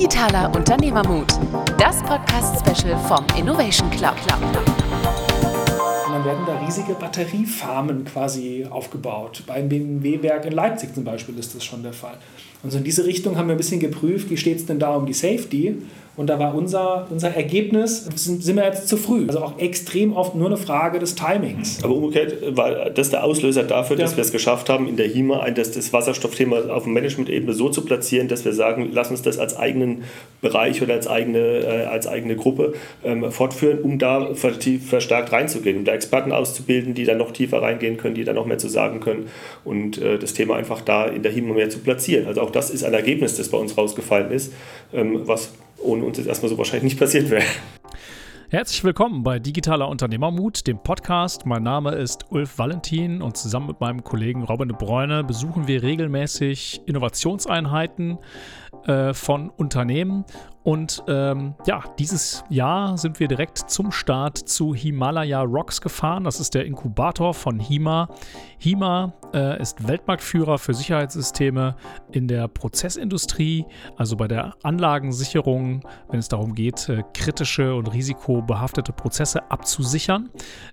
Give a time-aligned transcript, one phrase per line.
[0.00, 1.26] Digitaler Unternehmermut,
[1.76, 4.14] das Podcast-Special vom Innovation Club.
[4.26, 9.42] Dann werden da riesige Batteriefarmen quasi aufgebaut.
[9.46, 12.16] Beim BMW-Werk in Leipzig zum Beispiel ist das schon der Fall.
[12.62, 14.94] Und so in diese Richtung haben wir ein bisschen geprüft, wie steht es denn da
[14.94, 15.76] um die Safety?
[16.20, 19.24] Und da war unser, unser Ergebnis, sind, sind wir jetzt zu früh.
[19.26, 21.82] Also auch extrem oft nur eine Frage des Timings.
[21.82, 24.16] Aber umgekehrt war das der Auslöser dafür, dass ja.
[24.18, 28.28] wir es geschafft haben, in der HIMA das, das Wasserstoffthema auf Management-Ebene so zu platzieren,
[28.28, 30.04] dass wir sagen, lass uns das als eigenen
[30.42, 35.84] Bereich oder als eigene, äh, als eigene Gruppe ähm, fortführen, um da verstärkt reinzugehen, um
[35.86, 39.00] da Experten auszubilden, die dann noch tiefer reingehen können, die dann noch mehr zu sagen
[39.00, 39.30] können
[39.64, 42.26] und äh, das Thema einfach da in der HIMA mehr zu platzieren.
[42.26, 44.52] Also auch das ist ein Ergebnis, das bei uns rausgefallen ist,
[44.92, 47.44] ähm, was ohne uns jetzt erstmal so wahrscheinlich nicht passiert wäre.
[48.48, 51.46] Herzlich willkommen bei Digitaler Unternehmermut, dem Podcast.
[51.46, 55.84] Mein Name ist Ulf Valentin und zusammen mit meinem Kollegen Robin de Bruyne besuchen wir
[55.84, 58.18] regelmäßig Innovationseinheiten
[58.86, 60.24] äh, von Unternehmen
[60.62, 66.24] und ähm, ja, dieses Jahr sind wir direkt zum Start zu Himalaya Rocks gefahren.
[66.24, 68.10] Das ist der Inkubator von HIMA.
[68.58, 71.76] HIMA äh, ist Weltmarktführer für Sicherheitssysteme
[72.12, 73.64] in der Prozessindustrie,
[73.96, 75.80] also bei der Anlagensicherung,
[76.10, 80.28] wenn es darum geht, äh, kritische und risikobehaftete Prozesse abzusichern.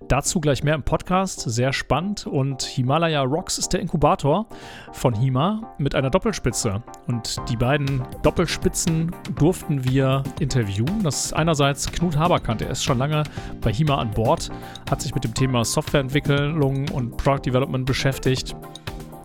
[0.06, 1.40] Dazu gleich mehr im Podcast.
[1.40, 2.26] Sehr spannend.
[2.26, 4.46] Und Himalaya Rocks ist der Inkubator
[4.92, 6.82] von HIMA mit einer Doppelspitze.
[7.06, 7.87] Und die beiden
[8.22, 11.02] Doppelspitzen durften wir interviewen.
[11.02, 13.24] Das ist einerseits Knut Haberkant, er ist schon lange
[13.60, 14.50] bei HIMA an Bord,
[14.90, 18.54] hat sich mit dem Thema Softwareentwicklung und Product Development beschäftigt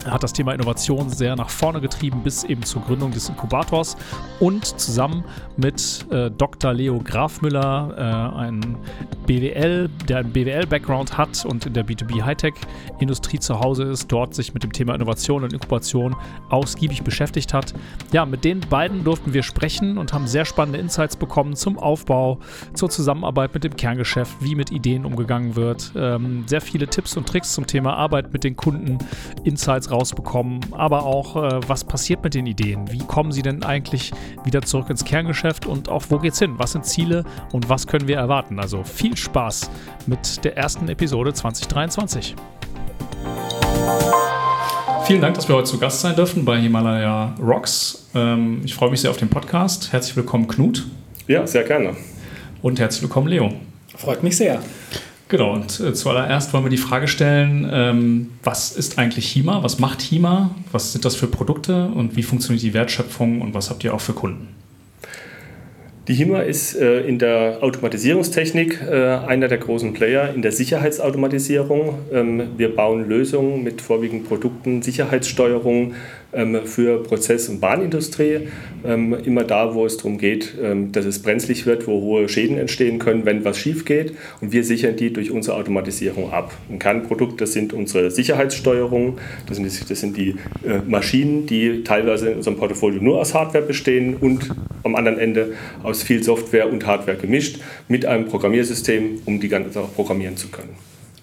[0.06, 3.98] hat das Thema Innovation sehr nach vorne getrieben bis eben zur Gründung des Inkubators
[4.40, 5.24] und zusammen
[5.58, 6.74] mit äh, Dr.
[6.74, 8.78] Leo Grafmüller, äh, ein
[9.26, 14.54] BWL, der einen BWL-Background hat und in der B2B Hightech-Industrie zu Hause ist, dort sich
[14.54, 16.16] mit dem Thema Innovation und Inkubation
[16.50, 17.74] ausgiebig beschäftigt hat.
[18.12, 22.40] Ja, mit den beiden durften wir sprechen und haben sehr spannende Insights bekommen zum Aufbau,
[22.74, 25.92] zur Zusammenarbeit mit dem Kerngeschäft, wie mit Ideen umgegangen wird.
[25.96, 28.98] Ähm, sehr viele Tipps und Tricks zum Thema Arbeit mit den Kunden,
[29.44, 32.92] Insights rausbekommen, aber auch, äh, was passiert mit den Ideen?
[32.92, 34.12] Wie kommen sie denn eigentlich
[34.44, 36.56] wieder zurück ins Kerngeschäft und auch wo geht's hin?
[36.58, 38.60] Was sind Ziele und was können wir erwarten?
[38.60, 39.70] Also viel Spaß
[40.08, 42.36] mit der ersten Episode 2023.
[45.06, 48.08] Vielen Dank, dass wir heute zu Gast sein dürfen bei Himalaya Rocks.
[48.16, 49.92] Ähm, ich freue mich sehr auf den Podcast.
[49.92, 50.86] Herzlich willkommen, Knut.
[51.28, 51.96] Ja, sehr gerne.
[52.62, 53.54] Und herzlich willkommen, Leo.
[53.98, 54.62] Freut mich sehr.
[55.34, 59.64] Genau, und äh, zuallererst wollen wir die Frage stellen, ähm, was ist eigentlich HIMA?
[59.64, 60.54] Was macht HIMA?
[60.72, 64.00] Was sind das für Produkte und wie funktioniert die Wertschöpfung und was habt ihr auch
[64.00, 64.50] für Kunden?
[66.08, 68.94] Die HIMA ist äh, in der Automatisierungstechnik äh,
[69.26, 71.96] einer der großen Player in der Sicherheitsautomatisierung.
[72.12, 75.96] Ähm, wir bauen Lösungen mit vorwiegend Produkten, Sicherheitssteuerung,
[76.66, 78.48] für Prozess- und Bahnindustrie.
[78.86, 82.58] Ähm, immer da, wo es darum geht, ähm, dass es brenzlig wird, wo hohe Schäden
[82.58, 84.14] entstehen können, wenn was schief geht.
[84.42, 86.54] Und wir sichern die durch unsere Automatisierung ab.
[86.70, 89.14] Ein Kernprodukt, das sind unsere Sicherheitssteuerungen.
[89.48, 90.30] Das sind, die, das sind die
[90.68, 94.50] äh, Maschinen, die teilweise in unserem Portfolio nur aus Hardware bestehen und
[94.84, 99.72] am anderen Ende aus viel Software und Hardware gemischt mit einem Programmiersystem, um die ganze
[99.72, 100.76] Sache programmieren zu können.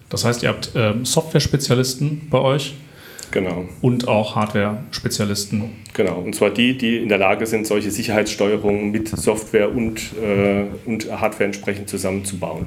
[0.09, 2.75] Das heißt, ihr habt ähm, Software-Spezialisten bei euch?
[3.30, 3.66] Genau.
[3.80, 5.70] Und auch Hardware-Spezialisten.
[5.94, 10.64] Genau, und zwar die, die in der Lage sind, solche Sicherheitssteuerungen mit Software und, äh,
[10.86, 12.66] und Hardware entsprechend zusammenzubauen.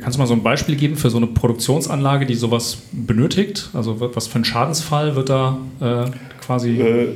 [0.00, 3.70] Kannst du mal so ein Beispiel geben für so eine Produktionsanlage, die sowas benötigt?
[3.72, 6.80] Also was für ein Schadensfall wird da äh, quasi...
[6.80, 7.08] Äh,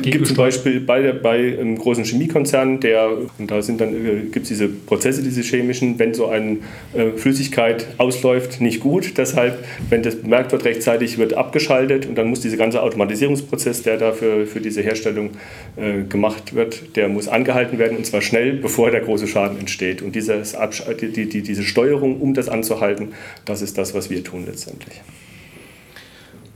[0.00, 4.44] gibt zum Beispiel bei, bei einem großen Chemiekonzern, der, und da sind dann, äh, gibt
[4.44, 6.58] es diese Prozesse, diese chemischen, wenn so eine
[6.94, 9.18] äh, Flüssigkeit ausläuft, nicht gut.
[9.18, 13.98] Deshalb, wenn das bemerkt wird, rechtzeitig wird abgeschaltet und dann muss dieser ganze Automatisierungsprozess, der
[13.98, 15.30] dafür für diese Herstellung
[15.76, 20.00] äh, gemacht wird, der muss angehalten werden und zwar schnell, bevor der große Schaden entsteht.
[20.00, 20.56] Und dieses
[21.02, 23.08] die, die, diese Steuerung, um das anzuhalten,
[23.44, 25.02] das ist das, was wir tun letztendlich.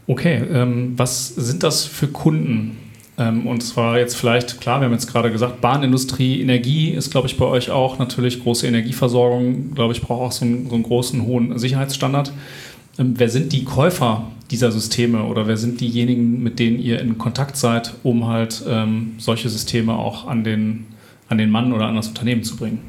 [0.06, 2.78] Okay, ähm, was sind das für Kunden?
[3.18, 7.27] Ähm, und zwar jetzt vielleicht, klar, wir haben jetzt gerade gesagt, Bahnindustrie, Energie ist, glaube
[7.27, 10.83] ich, bei euch auch natürlich große Energieversorgung, glaube ich, braucht auch so einen, so einen
[10.83, 12.33] großen, hohen Sicherheitsstandard.
[12.98, 17.16] Ähm, wer sind die Käufer dieser Systeme oder wer sind diejenigen, mit denen ihr in
[17.16, 20.86] Kontakt seid, um halt ähm, solche Systeme auch an den,
[21.28, 22.80] an den Mann oder an das Unternehmen zu bringen?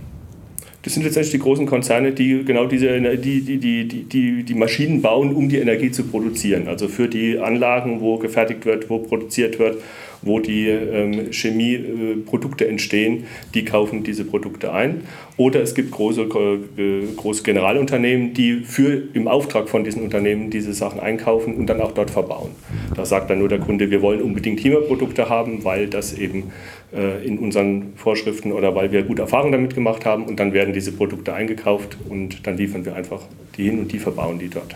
[0.83, 5.01] Das sind letztendlich die großen Konzerne, die genau diese die, die, die, die, die Maschinen
[5.01, 6.67] bauen, um die Energie zu produzieren.
[6.67, 9.77] Also für die Anlagen, wo gefertigt wird, wo produziert wird
[10.21, 15.01] wo die ähm, Chemieprodukte entstehen, die kaufen diese Produkte ein.
[15.37, 20.73] Oder es gibt große, äh, große Generalunternehmen, die für, im Auftrag von diesen Unternehmen diese
[20.73, 22.51] Sachen einkaufen und dann auch dort verbauen.
[22.95, 26.51] Da sagt dann nur der Kunde, wir wollen unbedingt HIMA-Produkte haben, weil das eben
[26.93, 30.73] äh, in unseren Vorschriften oder weil wir gute Erfahrungen damit gemacht haben und dann werden
[30.73, 33.21] diese Produkte eingekauft und dann liefern wir einfach
[33.57, 34.75] die hin und die verbauen die dort.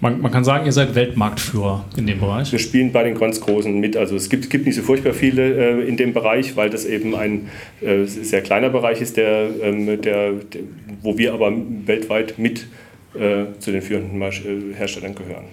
[0.00, 2.52] Man, man, kann sagen, ihr seid Weltmarktführer in dem Bereich.
[2.52, 3.96] Wir spielen bei den ganz Großen mit.
[3.96, 7.14] Also es gibt, gibt nicht so furchtbar viele äh, in dem Bereich, weil das eben
[7.14, 7.48] ein
[7.80, 10.60] äh, sehr kleiner Bereich ist, der, ähm, der, der,
[11.02, 11.52] wo wir aber
[11.86, 12.66] weltweit mit
[13.14, 15.44] äh, zu den führenden äh, Herstellern gehören.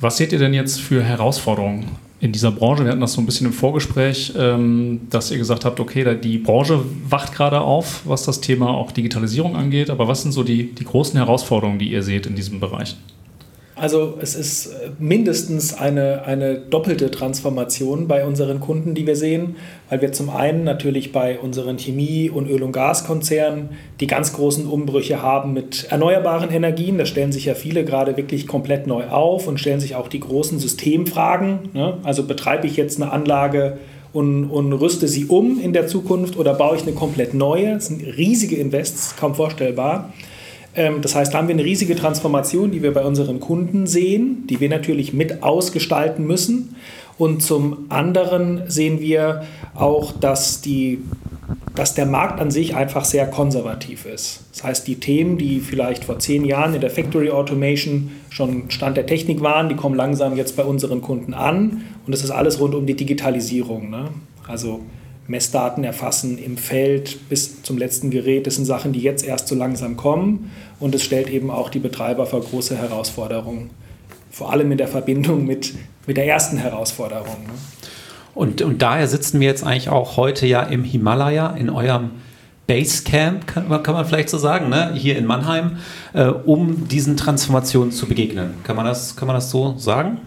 [0.00, 1.86] Was seht ihr denn jetzt für Herausforderungen
[2.22, 2.84] in dieser Branche?
[2.84, 6.38] Wir hatten das so ein bisschen im Vorgespräch, ähm, dass ihr gesagt habt, okay, die
[6.38, 9.90] Branche wacht gerade auf, was das Thema auch Digitalisierung angeht.
[9.90, 12.96] Aber was sind so die, die großen Herausforderungen, die ihr seht in diesem Bereich?
[13.74, 19.56] Also es ist äh, mindestens eine, eine doppelte Transformation bei unseren Kunden, die wir sehen,
[19.88, 23.70] weil wir zum einen natürlich bei unseren Chemie- und Öl- und Gaskonzernen
[24.00, 26.98] die ganz großen Umbrüche haben mit erneuerbaren Energien.
[26.98, 30.20] Da stellen sich ja viele gerade wirklich komplett neu auf und stellen sich auch die
[30.20, 31.70] großen Systemfragen.
[31.72, 31.98] Ne?
[32.02, 33.78] Also betreibe ich jetzt eine Anlage
[34.12, 37.74] und, und rüste sie um in der Zukunft oder baue ich eine komplett neue?
[37.74, 40.12] Das sind riesige Invests, kaum vorstellbar.
[40.74, 44.46] Ähm, das heißt, da haben wir eine riesige Transformation, die wir bei unseren Kunden sehen,
[44.48, 46.76] die wir natürlich mit ausgestalten müssen.
[47.18, 51.00] Und zum anderen sehen wir auch, dass, die,
[51.74, 54.40] dass der Markt an sich einfach sehr konservativ ist.
[54.52, 58.96] Das heißt, die Themen, die vielleicht vor zehn Jahren in der Factory Automation schon Stand
[58.96, 61.82] der Technik waren, die kommen langsam jetzt bei unseren Kunden an.
[62.06, 63.90] Und das ist alles rund um die Digitalisierung.
[63.90, 64.08] Ne?
[64.48, 64.80] Also
[65.28, 68.46] Messdaten erfassen im Feld bis zum letzten Gerät.
[68.46, 70.50] Das sind Sachen, die jetzt erst so langsam kommen.
[70.80, 73.70] Und es stellt eben auch die Betreiber vor große Herausforderungen.
[74.30, 75.74] Vor allem in der Verbindung mit,
[76.06, 77.44] mit der ersten Herausforderung.
[77.46, 77.52] Ne?
[78.34, 82.10] Und, und daher sitzen wir jetzt eigentlich auch heute ja im Himalaya, in eurem
[82.66, 84.92] Basecamp, kann man, kann man vielleicht so sagen, ne?
[84.94, 85.78] hier in Mannheim,
[86.14, 88.54] äh, um diesen Transformationen zu begegnen.
[88.64, 90.18] Kann man das, kann man das so sagen?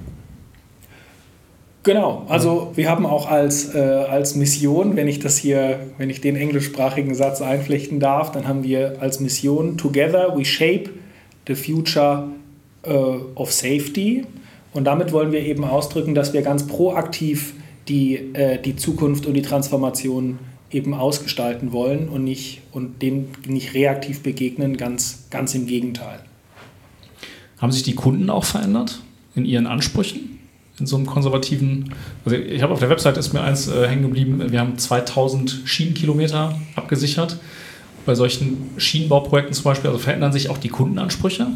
[1.86, 6.20] Genau, also wir haben auch als, äh, als Mission, wenn ich das hier, wenn ich
[6.20, 10.90] den englischsprachigen Satz einflechten darf, dann haben wir als Mission Together we shape
[11.46, 12.30] the future
[12.88, 14.26] uh, of safety.
[14.74, 17.54] Und damit wollen wir eben ausdrücken, dass wir ganz proaktiv
[17.88, 20.40] die, äh, die Zukunft und die Transformation
[20.72, 26.20] eben ausgestalten wollen und nicht und dem nicht reaktiv begegnen, ganz, ganz im Gegenteil.
[27.60, 29.04] Haben sich die Kunden auch verändert
[29.36, 30.35] in ihren Ansprüchen?
[30.80, 31.94] In so einem konservativen.
[32.25, 34.51] Also ich habe auf der Website ist mir eins äh, hängen geblieben.
[34.51, 37.38] Wir haben 2000 Schienenkilometer abgesichert.
[38.06, 41.48] Bei solchen Schienenbauprojekten zum Beispiel, also verändern sich auch die Kundenansprüche.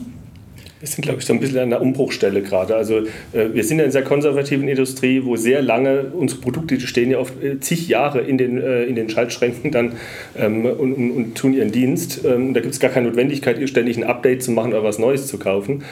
[0.79, 2.75] Wir sind, glaube ich, so ein bisschen an der Umbruchstelle gerade.
[2.75, 2.99] Also
[3.33, 7.11] äh, wir sind in einer sehr konservativen Industrie, wo sehr lange unsere Produkte die stehen
[7.11, 9.93] ja oft äh, zig Jahre in den, äh, in den Schaltschränken dann
[10.37, 12.23] ähm, und, und, und, tun ihren Dienst.
[12.23, 15.27] Ähm, da gibt es gar keine Notwendigkeit, ständig ein Update zu machen oder was Neues
[15.27, 15.83] zu kaufen.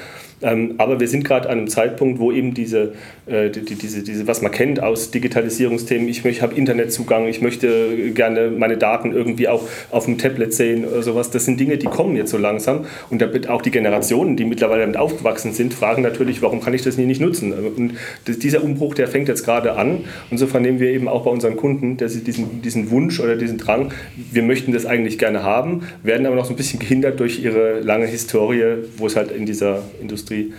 [0.42, 2.94] Ähm, aber wir sind gerade an einem Zeitpunkt, wo eben diese,
[3.26, 8.52] äh, die, diese, diese, was man kennt aus Digitalisierungsthemen, ich, habe Internetzugang, ich möchte gerne
[8.52, 12.16] meine Daten irgendwie auch auf dem Tablet sehen oder sowas, das sind Dinge, die kommen
[12.16, 12.86] jetzt so langsam.
[13.10, 16.98] Und auch die Generationen, die mittlerweile damit aufgewachsen sind, fragen natürlich, warum kann ich das
[16.98, 17.54] nicht nutzen?
[17.54, 17.94] Und
[18.28, 20.04] dieser Umbruch, der fängt jetzt gerade an.
[20.30, 23.38] Und so vernehmen wir eben auch bei unseren Kunden, dass sie diesen, diesen Wunsch oder
[23.38, 23.92] diesen Drang,
[24.32, 27.80] wir möchten das eigentlich gerne haben, werden aber noch so ein bisschen gehindert durch ihre
[27.80, 30.54] lange Historie, wo es halt in dieser Industrie Industrie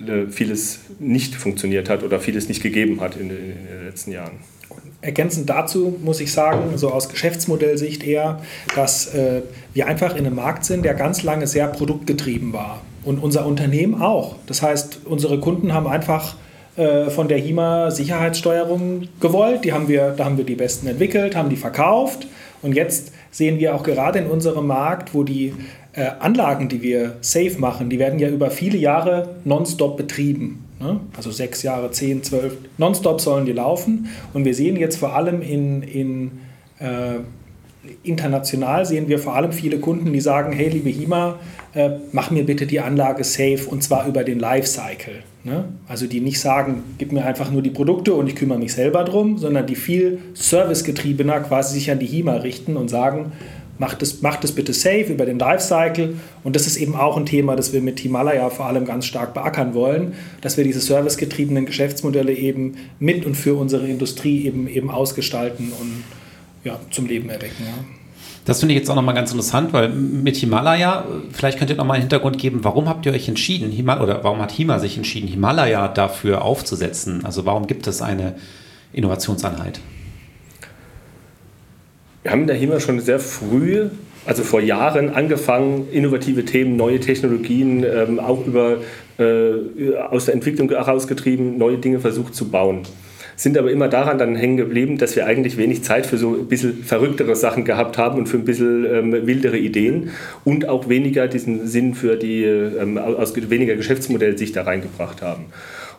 [0.00, 4.38] äh, vieles nicht funktioniert hat oder vieles nicht gegeben hat in, den letzten Jahren.
[5.00, 8.40] Ergänzend dazu muss ich sagen, so aus Geschäftsmodellsicht eher,
[8.74, 9.42] dass äh,
[9.74, 12.82] wir einfach in einem Markt sind, der ganz lange sehr produktgetrieben war.
[13.04, 14.36] Und unser Unternehmen auch.
[14.46, 16.36] Das heißt, unsere Kunden haben einfach
[16.76, 19.64] äh, von der HIMA Sicherheitssteuerung gewollt.
[19.64, 22.26] Die haben wir, da haben wir die besten entwickelt, haben die verkauft.
[22.62, 25.52] Und jetzt sehen wir auch gerade in unserem Markt, wo die
[25.94, 30.64] äh, Anlagen, die wir safe machen, die werden ja über viele Jahre nonstop betrieben.
[30.80, 31.00] Ne?
[31.16, 34.08] Also sechs Jahre, zehn, zwölf, nonstop sollen die laufen.
[34.32, 36.30] Und wir sehen jetzt vor allem in, in
[36.78, 37.20] äh,
[38.02, 41.38] international sehen wir vor allem viele Kunden, die sagen, hey liebe HIMA,
[41.74, 45.22] äh, mach mir bitte die Anlage safe und zwar über den Lifecycle.
[45.44, 45.66] Ne?
[45.86, 49.04] Also die nicht sagen, gib mir einfach nur die Produkte und ich kümmere mich selber
[49.04, 53.32] drum, sondern die viel servicegetriebener quasi sich an die HIMA richten und sagen,
[53.78, 56.16] macht es, macht es bitte safe über den Lifecycle.
[56.42, 59.34] Und das ist eben auch ein Thema, das wir mit Himalaya vor allem ganz stark
[59.34, 64.90] beackern wollen, dass wir diese servicegetriebenen Geschäftsmodelle eben mit und für unsere Industrie eben, eben
[64.90, 66.04] ausgestalten und
[66.64, 67.64] ja, zum Leben erwecken.
[67.64, 67.84] Ja.
[68.44, 71.94] Das finde ich jetzt auch nochmal ganz interessant, weil mit Himalaya, vielleicht könnt ihr nochmal
[71.94, 75.28] einen Hintergrund geben, warum habt ihr euch entschieden, Himal oder warum hat Hima sich entschieden,
[75.28, 77.24] Himalaya dafür aufzusetzen?
[77.24, 78.34] Also warum gibt es eine
[78.92, 79.80] Innovationseinheit?
[82.24, 83.90] Wir haben der HIMA schon sehr früh,
[84.24, 88.78] also vor Jahren, angefangen, innovative Themen, neue Technologien, ähm, auch über,
[89.18, 92.80] äh, aus der Entwicklung herausgetrieben, neue Dinge versucht zu bauen.
[93.36, 96.46] sind aber immer daran dann hängen geblieben, dass wir eigentlich wenig Zeit für so ein
[96.46, 100.10] bisschen verrücktere Sachen gehabt haben und für ein bisschen ähm, wildere Ideen
[100.44, 105.46] und auch weniger diesen Sinn für die, ähm, aus weniger Geschäftsmodell sich da reingebracht haben.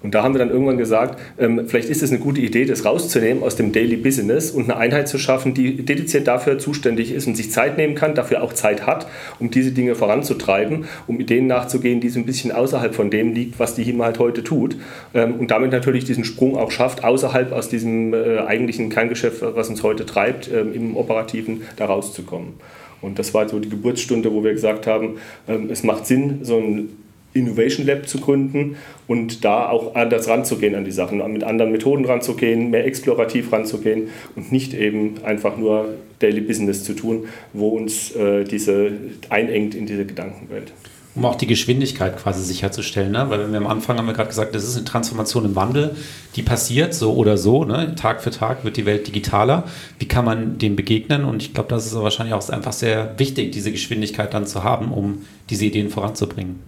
[0.04, 2.86] Und da haben wir dann irgendwann gesagt, ähm, vielleicht ist es eine gute Idee, das
[2.86, 7.28] rauszunehmen aus dem Daily Business und eine Einheit zu schaffen, die dediziert dafür zuständig ist
[7.28, 9.08] und sich Zeit nehmen kann, dafür auch Zeit hat,
[9.40, 13.60] um diese Dinge voranzutreiben, um Ideen nachzugehen, die so ein bisschen außerhalb von dem liegt,
[13.60, 14.78] was die HIMA halt heute tut.
[15.14, 19.70] Ähm, und damit natürlich diesen Sprung auch schafft, außerhalb aus diesem äh, eigentlichen Kerngeschäft, was
[19.70, 22.54] uns heute treibt, ähm, im Operativen da rauszukommen.
[23.02, 26.58] Und das war so die Geburtsstunde, wo wir gesagt haben, ähm, es macht Sinn, so
[26.58, 27.05] ein
[27.36, 28.78] Innovation Lab zu gründen
[29.08, 34.10] und da auch anders ranzugehen an die Sachen, mit anderen Methoden ranzugehen, mehr explorativ ranzugehen
[34.36, 35.90] und nicht eben einfach nur
[36.20, 38.92] Daily Business zu tun, wo uns äh, diese
[39.30, 40.72] einengt in diese Gedankenwelt.
[41.14, 43.30] Um auch die Geschwindigkeit quasi sicherzustellen, ne?
[43.30, 45.96] weil wir am Anfang haben wir gerade gesagt, das ist eine Transformation im Wandel,
[46.36, 47.96] die passiert so oder so, ne?
[47.96, 49.64] Tag für Tag wird die Welt digitaler.
[49.98, 51.24] Wie kann man dem begegnen?
[51.24, 54.92] Und ich glaube, das ist wahrscheinlich auch einfach sehr wichtig, diese Geschwindigkeit dann zu haben,
[54.92, 56.60] um diese Ideen voranzubringen.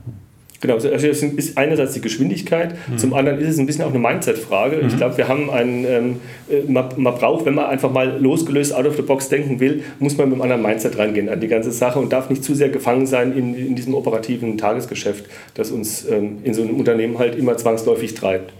[0.60, 2.98] Genau, also es ist einerseits die Geschwindigkeit, mhm.
[2.98, 4.78] zum anderen ist es ein bisschen auch eine Mindset-Frage.
[4.78, 4.88] Mhm.
[4.88, 6.16] Ich glaube, wir haben einen, ähm,
[6.50, 9.84] äh, man, man, braucht, wenn man einfach mal losgelöst out of the box denken will,
[10.00, 12.56] muss man mit einem anderen Mindset rangehen an die ganze Sache und darf nicht zu
[12.56, 17.20] sehr gefangen sein in, in diesem operativen Tagesgeschäft, das uns ähm, in so einem Unternehmen
[17.20, 18.52] halt immer zwangsläufig treibt.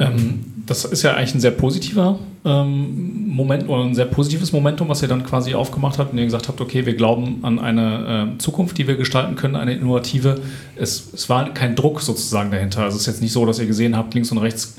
[0.00, 4.88] Ähm, das ist ja eigentlich ein sehr positiver ähm, Moment oder ein sehr positives Momentum,
[4.88, 8.34] was ihr dann quasi aufgemacht habt, und ihr gesagt habt, okay, wir glauben an eine
[8.34, 10.40] äh, Zukunft, die wir gestalten können, eine innovative.
[10.76, 12.82] Es, es war kein Druck sozusagen dahinter.
[12.82, 14.76] Also es ist jetzt nicht so, dass ihr gesehen habt, links und rechts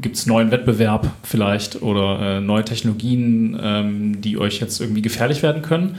[0.00, 5.42] gibt es neuen Wettbewerb vielleicht oder äh, neue Technologien, ähm, die euch jetzt irgendwie gefährlich
[5.42, 5.96] werden können.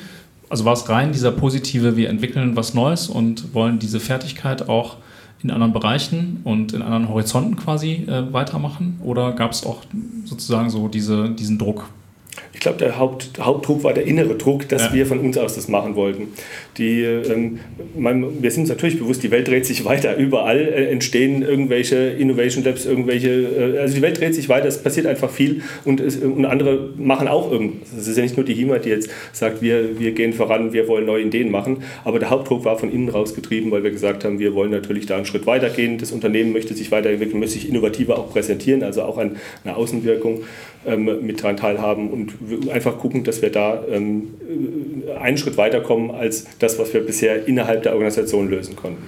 [0.50, 4.98] Also war es rein dieser positive, wir entwickeln was Neues und wollen diese Fertigkeit auch
[5.44, 9.00] in anderen Bereichen und in anderen Horizonten quasi äh, weitermachen?
[9.04, 9.82] Oder gab es auch
[10.26, 11.86] sozusagen so diese, diesen Druck
[12.64, 14.94] glaube, der Haupt, Hauptdruck war der innere Druck, dass ja.
[14.94, 16.30] wir von uns aus das machen wollten.
[16.78, 17.60] Die, ähm,
[17.96, 20.16] man, wir sind uns natürlich bewusst, die Welt dreht sich weiter.
[20.18, 24.82] Überall äh, entstehen irgendwelche Innovation Labs, irgendwelche, äh, also die Welt dreht sich weiter, es
[24.82, 27.94] passiert einfach viel und, es, und andere machen auch irgendwas.
[27.98, 30.88] Es ist ja nicht nur die HIMA, die jetzt sagt, wir, wir gehen voran, wir
[30.88, 34.26] wollen neue Ideen machen, aber der Hauptdruck war von innen raus getrieben, weil wir gesagt
[34.26, 35.98] haben, wir wollen natürlich da einen Schritt weiter gehen.
[35.98, 39.36] Das Unternehmen möchte sich weiterentwickeln, möchte sich innovativer auch präsentieren, also auch eine
[39.76, 40.42] Außenwirkung
[40.86, 42.34] ähm, mit daran teilhaben und
[42.72, 44.34] einfach gucken, dass wir da ähm,
[45.20, 49.04] einen Schritt weiterkommen als das, was wir bisher innerhalb der Organisation lösen konnten.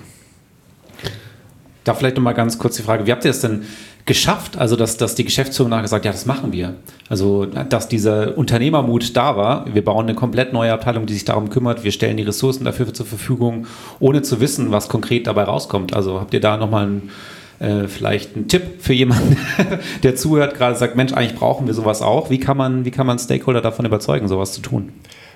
[1.84, 3.64] Da vielleicht nochmal ganz kurz die Frage, wie habt ihr es denn
[4.06, 6.76] geschafft, also dass, dass die Geschäftsführung nachher gesagt, ja, das machen wir.
[7.10, 9.74] Also, dass dieser Unternehmermut da war.
[9.74, 11.84] Wir bauen eine komplett neue Abteilung, die sich darum kümmert.
[11.84, 13.66] Wir stellen die Ressourcen dafür zur Verfügung,
[14.00, 15.96] ohne zu wissen, was konkret dabei rauskommt.
[15.96, 17.12] Also habt ihr da nochmal einen
[17.60, 19.38] äh, vielleicht ein Tipp für jemanden,
[20.04, 22.30] der zuhört, gerade sagt, Mensch, eigentlich brauchen wir sowas auch.
[22.30, 24.92] Wie kann man, wie kann man Stakeholder davon überzeugen, sowas zu tun?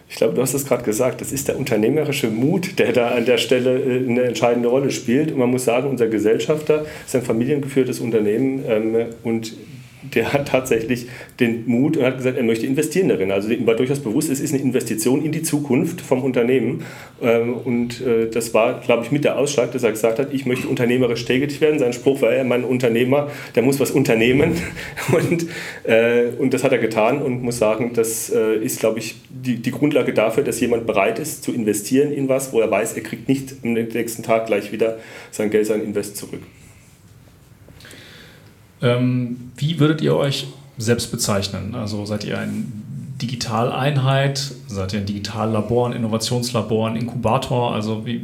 [0.09, 3.25] Ich glaube, du hast es gerade gesagt, das ist der unternehmerische Mut, der da an
[3.25, 5.31] der Stelle äh, eine entscheidende Rolle spielt.
[5.31, 9.53] Und man muss sagen, unser Gesellschafter ist ein familiengeführtes Unternehmen ähm, und
[10.01, 11.07] der hat tatsächlich
[11.39, 13.31] den Mut und hat gesagt, er möchte investieren darin.
[13.31, 16.85] Also ihm war durchaus bewusst, es ist eine Investition in die Zukunft vom Unternehmen.
[17.21, 20.45] Ähm, und äh, das war, glaube ich, mit der Ausschlag, dass er gesagt hat, ich
[20.45, 21.79] möchte unternehmerisch tätig werden.
[21.79, 24.53] Sein Spruch war, er mein Unternehmer, der muss was unternehmen.
[25.11, 25.47] Und,
[25.83, 29.55] äh, und das hat er getan und muss sagen, das äh, ist, glaube ich, die,
[29.57, 33.01] die Grundlage dafür, dass jemand bereit ist zu investieren in was, wo er weiß, er
[33.01, 34.99] kriegt nicht am nächsten Tag gleich wieder
[35.31, 36.41] sein Geld, sein Invest zurück.
[38.81, 41.75] Ähm, wie würdet ihr euch selbst bezeichnen?
[41.75, 42.63] Also seid ihr eine
[43.21, 44.53] Digitaleinheit?
[44.67, 47.74] Seid ihr ein Digitallabor, ein Innovationslabor, ein Inkubator?
[47.74, 48.21] Also wie,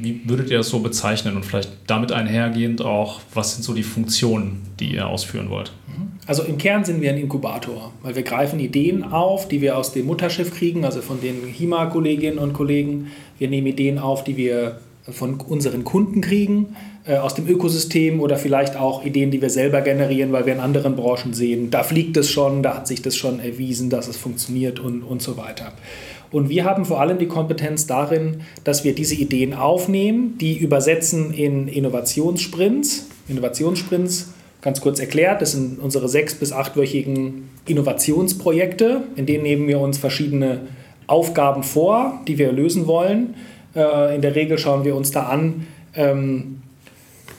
[0.00, 1.36] wie würdet ihr das so bezeichnen?
[1.36, 5.72] Und vielleicht damit einhergehend auch, was sind so die Funktionen, die ihr ausführen wollt?
[6.26, 9.92] Also im Kern sind wir ein Inkubator, weil wir greifen Ideen auf, die wir aus
[9.92, 13.08] dem Mutterschiff kriegen, also von den HIMA-Kolleginnen und Kollegen.
[13.38, 14.80] Wir nehmen Ideen auf, die wir
[15.10, 16.76] von unseren Kunden kriegen
[17.12, 20.96] aus dem Ökosystem oder vielleicht auch Ideen, die wir selber generieren, weil wir in anderen
[20.96, 24.80] Branchen sehen, da fliegt es schon, da hat sich das schon erwiesen, dass es funktioniert
[24.80, 25.72] und, und so weiter.
[26.34, 31.32] Und wir haben vor allem die Kompetenz darin, dass wir diese Ideen aufnehmen, die übersetzen
[31.32, 33.06] in Innovationssprints.
[33.28, 39.78] Innovationssprints, ganz kurz erklärt, das sind unsere sechs- bis achtwöchigen Innovationsprojekte, in denen nehmen wir
[39.78, 40.62] uns verschiedene
[41.06, 43.34] Aufgaben vor, die wir lösen wollen.
[43.76, 46.62] Äh, in der Regel schauen wir uns da an, ähm,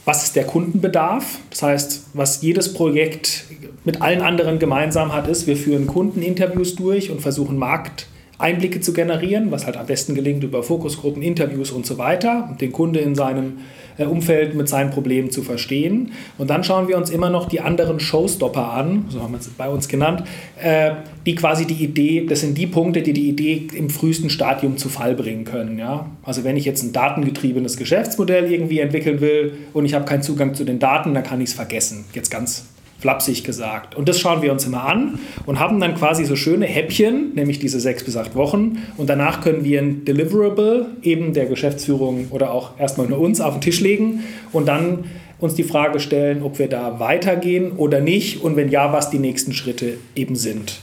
[0.05, 1.39] was ist der Kundenbedarf.
[1.49, 3.45] Das heißt, was jedes Projekt
[3.83, 9.51] mit allen anderen gemeinsam hat, ist, wir führen Kundeninterviews durch und versuchen Markteinblicke zu generieren,
[9.51, 13.15] was halt am besten gelingt über Fokusgruppen, Interviews und so weiter, und den Kunde in
[13.15, 13.57] seinem
[13.97, 16.11] Umfeld mit seinen Problemen zu verstehen.
[16.37, 19.47] Und dann schauen wir uns immer noch die anderen Showstopper an, so haben wir es
[19.49, 20.23] bei uns genannt,
[20.61, 20.91] äh,
[21.25, 24.89] die quasi die Idee, das sind die Punkte, die die Idee im frühesten Stadium zu
[24.89, 25.79] Fall bringen können.
[25.79, 26.09] Ja?
[26.23, 30.53] Also wenn ich jetzt ein datengetriebenes Geschäftsmodell irgendwie entwickeln will und ich habe keinen Zugang
[30.53, 32.05] zu den Daten, dann kann ich es vergessen.
[32.13, 32.65] Jetzt ganz
[33.05, 33.93] flapsig gesagt.
[33.93, 37.59] Und das schauen wir uns immer an und haben dann quasi so schöne Häppchen, nämlich
[37.59, 38.79] diese sechs bis acht Wochen.
[38.97, 43.53] Und danach können wir ein Deliverable eben der Geschäftsführung oder auch erstmal nur uns auf
[43.53, 45.03] den Tisch legen und dann
[45.39, 49.19] uns die Frage stellen, ob wir da weitergehen oder nicht und wenn ja, was die
[49.19, 50.79] nächsten Schritte eben sind.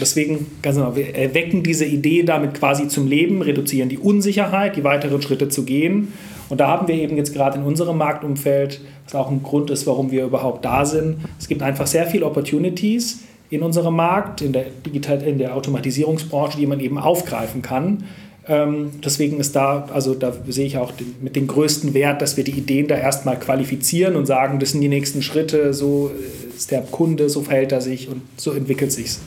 [0.00, 4.84] Deswegen, ganz genau, wir erwecken diese Idee damit quasi zum Leben, reduzieren die Unsicherheit, die
[4.84, 6.12] weiteren Schritte zu gehen
[6.48, 9.86] und da haben wir eben jetzt gerade in unserem Marktumfeld, was auch ein Grund ist,
[9.86, 14.52] warum wir überhaupt da sind, es gibt einfach sehr viele Opportunities in unserem Markt, in
[14.52, 18.04] der, Digital in der Automatisierungsbranche, die man eben aufgreifen kann.
[18.46, 22.36] Ähm, deswegen ist da, also da sehe ich auch den, mit dem größten Wert, dass
[22.36, 26.10] wir die Ideen da erstmal qualifizieren und sagen, das sind die nächsten Schritte, so
[26.56, 29.20] ist der Kunde, so verhält er sich und so entwickelt sich's.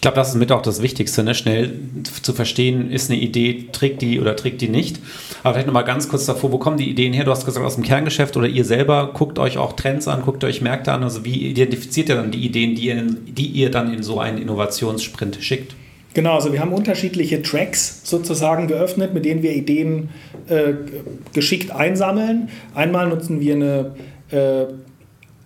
[0.00, 1.34] Ich glaube, das ist mit auch das Wichtigste, ne?
[1.34, 1.78] schnell
[2.22, 4.98] zu verstehen, ist eine Idee, trägt die oder trägt die nicht.
[5.42, 7.24] Aber vielleicht nochmal ganz kurz davor, wo kommen die Ideen her?
[7.24, 10.42] Du hast gesagt, aus dem Kerngeschäft oder ihr selber guckt euch auch Trends an, guckt
[10.42, 11.02] euch Märkte an.
[11.02, 14.38] Also wie identifiziert ihr dann die Ideen, die ihr, die ihr dann in so einen
[14.38, 15.74] Innovationssprint schickt?
[16.14, 20.08] Genau, also wir haben unterschiedliche Tracks sozusagen geöffnet, mit denen wir Ideen
[20.48, 20.72] äh,
[21.34, 22.48] geschickt einsammeln.
[22.74, 23.94] Einmal nutzen wir eine
[24.30, 24.64] äh,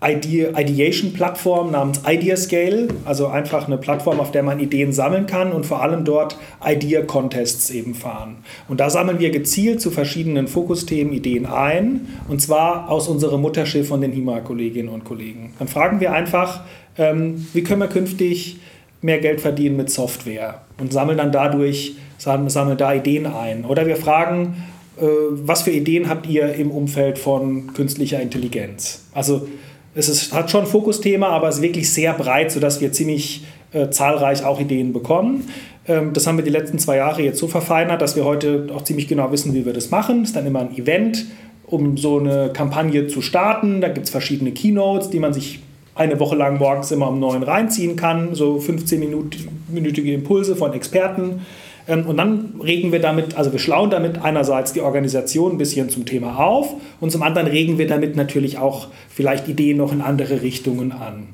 [0.07, 5.83] Ideation-Plattform namens Ideascale, also einfach eine Plattform, auf der man Ideen sammeln kann und vor
[5.83, 8.37] allem dort Idea-Contests eben fahren.
[8.69, 13.89] Und da sammeln wir gezielt zu verschiedenen Fokusthemen Ideen ein, und zwar aus unserem Mutterschiff
[13.89, 15.55] von den HIMA-Kolleginnen und Kollegen.
[15.59, 16.61] Dann fragen wir einfach,
[16.99, 18.59] ähm, wie können wir künftig
[19.01, 23.65] mehr Geld verdienen mit Software und sammeln dann dadurch, sammeln da Ideen ein.
[23.65, 24.65] Oder wir fragen,
[24.99, 29.05] äh, was für Ideen habt ihr im Umfeld von künstlicher Intelligenz?
[29.13, 29.49] Also
[29.95, 33.91] es ist, hat schon Fokusthema, aber es ist wirklich sehr breit, sodass wir ziemlich äh,
[33.91, 35.49] zahlreich auch Ideen bekommen.
[35.87, 38.83] Ähm, das haben wir die letzten zwei Jahre jetzt so verfeinert, dass wir heute auch
[38.83, 40.23] ziemlich genau wissen, wie wir das machen.
[40.23, 41.27] Es ist dann immer ein Event,
[41.67, 43.81] um so eine Kampagne zu starten.
[43.81, 45.61] Da gibt es verschiedene Keynotes, die man sich
[45.95, 51.43] eine Woche lang morgens immer um neun reinziehen kann, so 15-minütige Impulse von Experten.
[51.87, 55.91] Ähm, und dann regen wir damit, also wir schlauen damit einerseits die Organisation ein bisschen
[55.91, 60.01] zum Thema auf und zum anderen regen wir damit natürlich auch vielleicht Ideen noch in
[60.01, 61.29] andere Richtungen an.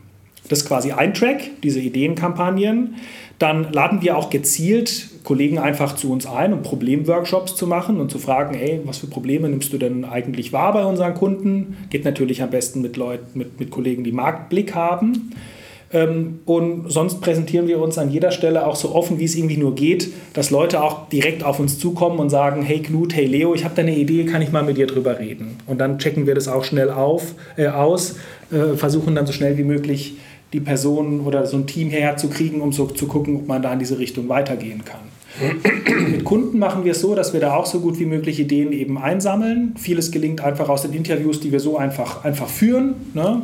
[0.49, 2.97] Das ist quasi ein Track, diese Ideenkampagnen.
[3.39, 8.11] Dann laden wir auch gezielt Kollegen einfach zu uns ein, um Problemworkshops zu machen und
[8.11, 11.77] zu fragen, ey, was für Probleme nimmst du denn eigentlich wahr bei unseren Kunden?
[11.89, 15.33] Geht natürlich am besten mit Leuten, mit, mit Kollegen, die Marktblick haben.
[15.93, 19.57] Ähm, und sonst präsentieren wir uns an jeder Stelle auch so offen, wie es irgendwie
[19.57, 23.55] nur geht, dass Leute auch direkt auf uns zukommen und sagen, hey Knut, hey Leo,
[23.55, 25.57] ich habe da eine Idee, kann ich mal mit dir drüber reden?
[25.67, 28.17] Und dann checken wir das auch schnell auf, äh, aus,
[28.53, 30.15] äh, versuchen dann so schnell wie möglich
[30.53, 33.79] die Person oder so ein Team herzukriegen, um so zu gucken, ob man da in
[33.79, 35.01] diese Richtung weitergehen kann.
[36.11, 38.73] Mit Kunden machen wir es so, dass wir da auch so gut wie möglich Ideen
[38.73, 39.75] eben einsammeln.
[39.79, 42.95] Vieles gelingt einfach aus den Interviews, die wir so einfach, einfach führen.
[43.15, 43.43] Ne?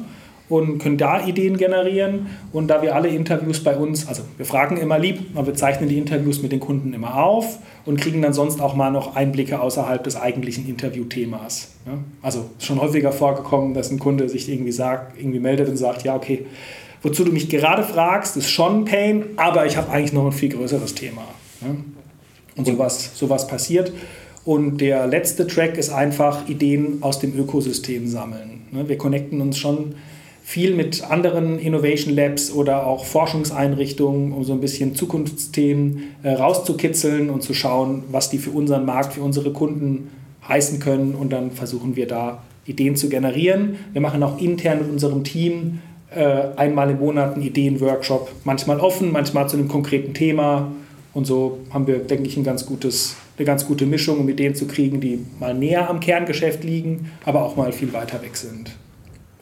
[0.49, 2.27] Und können da Ideen generieren.
[2.53, 5.89] Und da wir alle Interviews bei uns, also wir fragen immer lieb, aber wir zeichnen
[5.89, 9.61] die Interviews mit den Kunden immer auf und kriegen dann sonst auch mal noch Einblicke
[9.61, 11.73] außerhalb des eigentlichen Interviewthemas.
[12.23, 16.15] Also schon häufiger vorgekommen, dass ein Kunde sich irgendwie sagt, irgendwie meldet und sagt, ja,
[16.15, 16.47] okay,
[17.03, 20.33] wozu du mich gerade fragst, ist schon ein Pain, aber ich habe eigentlich noch ein
[20.33, 21.23] viel größeres Thema.
[22.57, 23.93] Und sowas, sowas passiert.
[24.45, 28.61] Und der letzte Track ist einfach Ideen aus dem Ökosystem sammeln.
[28.71, 29.97] Wir connecten uns schon
[30.47, 37.31] viel mit anderen Innovation Labs oder auch Forschungseinrichtungen, um so ein bisschen Zukunftsthemen äh, rauszukitzeln
[37.31, 40.09] und zu schauen, was die für unseren Markt, für unsere Kunden
[40.49, 41.17] heißen können.
[41.17, 43.75] Und dann versuchen wir da Ideen zu generieren.
[43.93, 45.81] Wir machen auch intern mit unserem Team
[46.15, 50.71] äh, einmal im Monat einen Ideenworkshop, manchmal offen, manchmal zu einem konkreten Thema.
[51.13, 54.55] Und so haben wir, denke ich, ein ganz gutes, eine ganz gute Mischung, um Ideen
[54.55, 58.77] zu kriegen, die mal näher am Kerngeschäft liegen, aber auch mal viel weiter weg sind.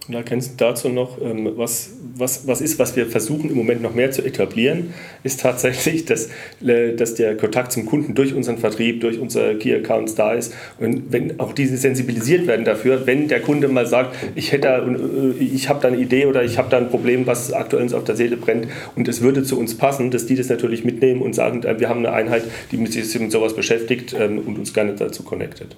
[0.09, 3.81] Ja, kennst du dazu noch, ähm, was, was, was ist, was wir versuchen im Moment
[3.81, 6.29] noch mehr zu etablieren, ist tatsächlich, dass,
[6.63, 10.53] äh, dass der Kontakt zum Kunden durch unseren Vertrieb, durch unsere Key Accounts da ist
[10.79, 15.43] und wenn auch diese sensibilisiert werden dafür, wenn der Kunde mal sagt, ich hätte, äh,
[15.43, 18.05] ich habe da eine Idee oder ich habe da ein Problem, was aktuell uns auf
[18.05, 21.35] der Seele brennt und es würde zu uns passen, dass die das natürlich mitnehmen und
[21.35, 24.93] sagen, äh, wir haben eine Einheit, die sich mit sowas beschäftigt ähm, und uns gerne
[24.93, 25.77] dazu connectet.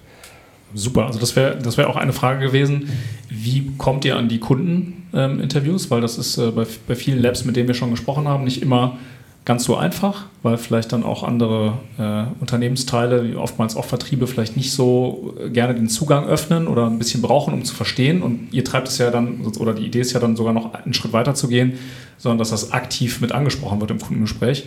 [0.75, 2.91] Super, also das wäre das wär auch eine Frage gewesen.
[3.31, 5.85] Wie kommt ihr an die Kundeninterviews?
[5.85, 8.45] Ähm, Weil das ist äh, bei, bei vielen Labs, mit denen wir schon gesprochen haben,
[8.45, 8.99] nicht immer
[9.47, 14.73] ganz so einfach, weil vielleicht dann auch andere äh, Unternehmensteile, oftmals auch Vertriebe, vielleicht nicht
[14.73, 18.23] so gerne den Zugang öffnen oder ein bisschen brauchen, um zu verstehen.
[18.23, 20.95] Und ihr treibt es ja dann, oder die Idee ist ja dann sogar noch einen
[20.95, 21.75] Schritt weiter zu gehen,
[22.19, 24.65] sondern dass das aktiv mit angesprochen wird im Kundengespräch.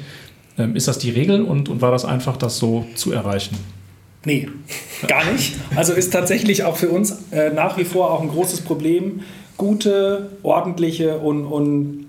[0.58, 3.58] Ähm, ist das die Regel und, und war das einfach, das so zu erreichen?
[4.26, 4.50] Nee,
[5.08, 5.56] gar nicht.
[5.76, 9.22] Also ist tatsächlich auch für uns äh, nach wie vor auch ein großes Problem,
[9.58, 12.08] gute, ordentliche und, und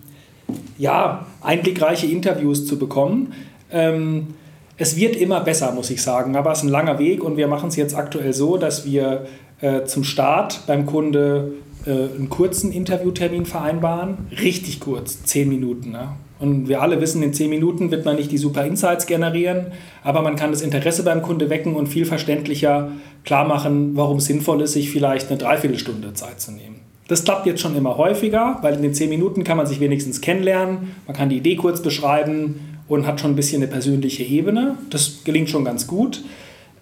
[0.78, 3.32] ja, einblickreiche Interviews zu bekommen.
[3.70, 4.34] Ähm,
[4.76, 7.46] es wird immer besser, muss ich sagen, aber es ist ein langer Weg und wir
[7.48, 9.26] machen es jetzt aktuell so, dass wir
[9.60, 11.52] äh, zum Start beim Kunde
[11.84, 14.26] äh, einen kurzen Interviewtermin vereinbaren.
[14.40, 15.90] Richtig kurz, zehn Minuten.
[15.90, 16.08] Ne?
[16.40, 19.66] Und wir alle wissen, in zehn Minuten wird man nicht die super Insights generieren,
[20.02, 22.90] aber man kann das Interesse beim Kunde wecken und viel verständlicher
[23.24, 26.80] klar machen, warum es sinnvoll ist, sich vielleicht eine Dreiviertelstunde Zeit zu nehmen.
[27.08, 30.20] Das klappt jetzt schon immer häufiger, weil in den zehn Minuten kann man sich wenigstens
[30.20, 34.76] kennenlernen, man kann die Idee kurz beschreiben und hat schon ein bisschen eine persönliche Ebene.
[34.90, 36.22] Das gelingt schon ganz gut.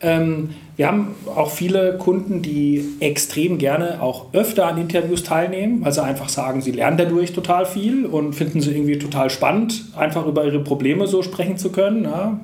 [0.01, 5.93] Ähm, wir haben auch viele Kunden, die extrem gerne auch öfter an Interviews teilnehmen, weil
[5.93, 10.25] sie einfach sagen, sie lernen dadurch total viel und finden sie irgendwie total spannend, einfach
[10.27, 12.05] über ihre Probleme so sprechen zu können.
[12.05, 12.41] Ja.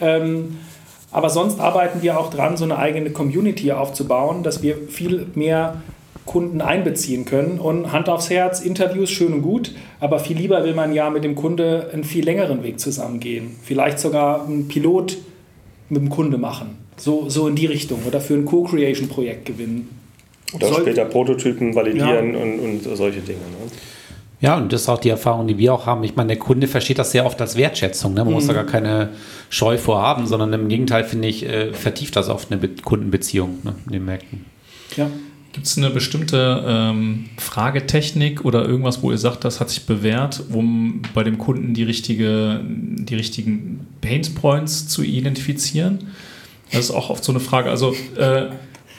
[0.00, 0.58] Ähm,
[1.10, 5.82] aber sonst arbeiten wir auch dran, so eine eigene Community aufzubauen, dass wir viel mehr
[6.24, 7.58] Kunden einbeziehen können.
[7.58, 11.24] Und Hand aufs Herz, Interviews schön und gut, aber viel lieber will man ja mit
[11.24, 13.56] dem Kunde einen viel längeren Weg zusammengehen.
[13.62, 15.16] Vielleicht sogar einen Pilot
[15.88, 16.78] mit dem Kunde machen.
[16.96, 19.88] So, so in die Richtung oder für ein Co-Creation-Projekt gewinnen.
[20.54, 22.40] Oder Soll später Prototypen validieren ja.
[22.40, 23.38] und, und solche Dinge.
[23.38, 23.70] Ne?
[24.40, 26.04] Ja, und das ist auch die Erfahrung, die wir auch haben.
[26.04, 28.12] Ich meine, der Kunde versteht das sehr oft als Wertschätzung.
[28.12, 28.20] Ne?
[28.20, 28.34] Man mhm.
[28.34, 29.10] muss da gar keine
[29.48, 33.74] Scheu vorhaben, sondern im Gegenteil, finde ich, äh, vertieft das oft eine Be Kundenbeziehung ne,
[33.86, 34.44] in den Märkten.
[34.96, 35.10] Ja.
[35.56, 40.42] Gibt es eine bestimmte ähm, Fragetechnik oder irgendwas, wo ihr sagt, das hat sich bewährt,
[40.52, 46.08] um bei dem Kunden die, richtige, die richtigen Painpoints zu identifizieren?
[46.72, 47.70] Das ist auch oft so eine Frage.
[47.70, 48.48] Also, äh,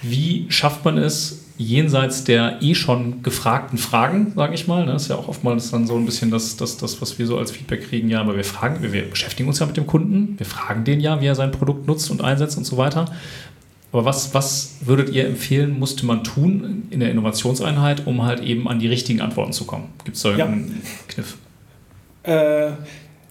[0.01, 4.85] wie schafft man es, jenseits der eh schon gefragten Fragen, sage ich mal.
[4.85, 4.93] Ne?
[4.93, 7.37] Das ist ja auch oftmals dann so ein bisschen das, das, das, was wir so
[7.37, 8.09] als Feedback kriegen.
[8.09, 10.99] Ja, aber wir fragen, wir, wir beschäftigen uns ja mit dem Kunden, wir fragen den
[10.99, 13.05] ja, wie er sein Produkt nutzt und einsetzt und so weiter.
[13.91, 18.67] Aber was, was würdet ihr empfehlen, musste man tun in der Innovationseinheit, um halt eben
[18.67, 19.89] an die richtigen Antworten zu kommen?
[20.03, 21.13] Gibt es da irgendeinen ja.
[21.13, 21.37] Kniff?
[22.23, 22.71] Äh,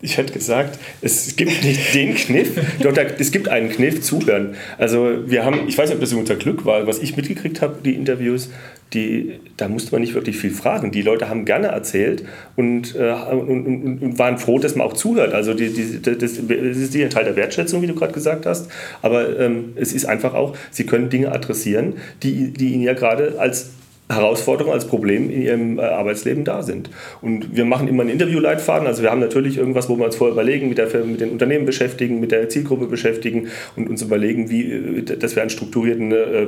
[0.02, 4.54] ich hätte gesagt, es gibt nicht den Kniff, doch es gibt einen Kniff, zuhören.
[4.78, 7.76] Also wir haben, ich weiß nicht, ob das unser Glück war, was ich mitgekriegt habe,
[7.84, 8.50] die Interviews,
[8.92, 10.92] die, da musste man nicht wirklich viel fragen.
[10.92, 14.92] Die Leute haben gerne erzählt und, äh, und, und, und waren froh, dass man auch
[14.92, 15.34] zuhört.
[15.34, 18.70] Also die, die, das, das ist ein Teil der Wertschätzung, wie du gerade gesagt hast,
[19.02, 23.34] aber ähm, es ist einfach auch, sie können Dinge adressieren, die, die ihnen ja gerade
[23.38, 23.70] als
[24.08, 26.90] Herausforderungen als Problem in ihrem äh, Arbeitsleben da sind.
[27.22, 28.86] Und wir machen immer einen Interviewleitfaden.
[28.86, 31.66] Also wir haben natürlich irgendwas, wo wir uns vorher überlegen, mit, der, mit den Unternehmen
[31.66, 36.46] beschäftigen, mit der Zielgruppe beschäftigen und uns überlegen, wie, äh, dass wir einen strukturierten äh,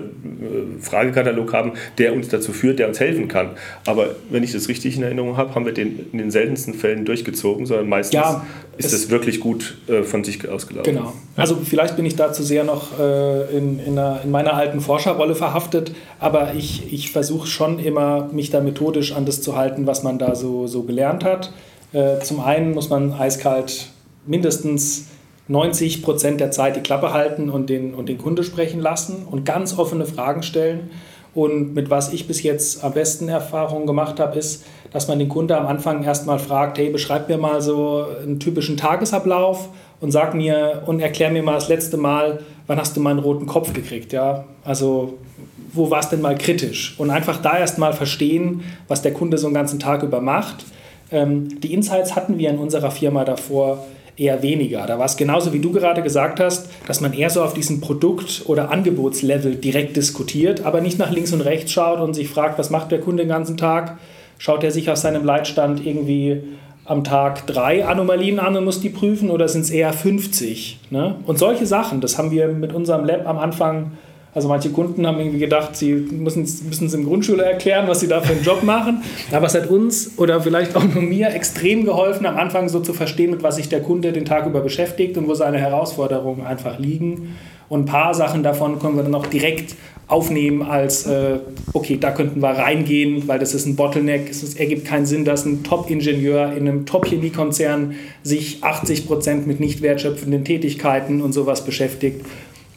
[0.81, 3.51] Fragekatalog haben, der uns dazu führt, der uns helfen kann.
[3.87, 7.05] Aber wenn ich das richtig in Erinnerung habe, haben wir den in den seltensten Fällen
[7.05, 8.47] durchgezogen, sondern meistens ja,
[8.79, 10.95] ist es wirklich gut von sich ausgelaufen.
[10.95, 11.13] Genau.
[11.37, 15.93] Also vielleicht bin ich dazu sehr noch in, in, einer, in meiner alten Forscherrolle verhaftet,
[16.21, 20.19] aber ich, ich versuche schon immer, mich da methodisch an das zu halten, was man
[20.19, 21.53] da so, so gelernt hat.
[21.93, 23.89] Äh, zum einen muss man eiskalt
[24.27, 25.07] mindestens
[25.49, 29.45] 90 Prozent der Zeit die Klappe halten und den, und den Kunde sprechen lassen und
[29.47, 30.91] ganz offene Fragen stellen.
[31.39, 35.29] Und mit was ich bis jetzt am besten Erfahrungen gemacht habe, ist, dass man den
[35.29, 39.69] Kunde am Anfang erstmal fragt, hey, beschreib mir mal so einen typischen Tagesablauf
[40.01, 43.47] und sag mir und erklär mir mal das letzte Mal, wann hast du meinen roten
[43.47, 44.47] Kopf gekriegt, ja?
[44.65, 45.19] Also
[45.73, 46.97] wo war es denn mal kritisch?
[46.99, 50.65] Und einfach da erst mal verstehen, was der Kunde so einen ganzen Tag über macht.
[51.13, 53.87] Ähm, die Insights hatten wir in unserer Firma davor
[54.19, 54.85] eher weniger.
[54.87, 57.81] Da war es genauso, wie du gerade gesagt hast, dass man eher so auf diesem
[57.81, 62.59] Produkt- oder Angebotslevel direkt diskutiert, aber nicht nach links und rechts schaut und sich fragt,
[62.59, 63.99] was macht der Kunde den ganzen Tag?
[64.39, 66.43] Schaut er sich aus seinem Leitstand irgendwie
[66.85, 70.81] am Tag drei Anomalien an und muss die prüfen oder sind es eher 50?
[70.91, 71.17] Ne?
[71.27, 73.93] Und solche Sachen, das haben wir mit unserem Lab am Anfang
[74.39, 78.21] also manche Kunden haben irgendwie gedacht, sie müssen, es im Grundschule erklären, was sie da
[78.21, 79.03] für einen Job machen.
[79.33, 82.93] Aber es hat uns oder vielleicht auch nur mir extrem geholfen, am Anfang so zu
[82.93, 86.79] verstehen, mit was sich der Kunde den Tag über beschäftigt und wo seine Herausforderungen einfach
[86.79, 87.37] liegen.
[87.69, 89.75] Und ein paar Sachen davon können wir dann auch direkt
[90.07, 91.41] aufnehmen als, äh,
[91.73, 94.31] okay, da könnten wir reingehen, weil das ist ein Bottleneck.
[94.31, 99.83] Es ergibt keinen Sinn, dass ein Top-Ingenieur in einem Top-Chemiekonzern sich 80 Prozent mit nicht
[99.83, 102.25] wertschöpfenden Tätigkeiten und sowas beschäftigt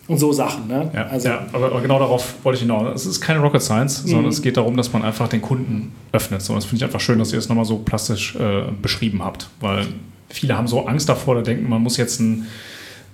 [0.08, 0.68] und so Sachen.
[0.68, 0.90] Ne?
[0.94, 3.02] Ja, also, ja aber, genau darauf wollte ich hinaus.
[3.02, 4.32] Es ist keine Rocket Science, sondern mhm.
[4.32, 6.42] es geht darum, dass man einfach den Kunden öffnet.
[6.42, 9.50] So, das finde ich einfach schön, dass ihr es nochmal so plastisch äh, beschrieben habt,
[9.60, 9.88] weil
[10.30, 12.48] viele haben so Angst davor, da denken, man muss jetzt ein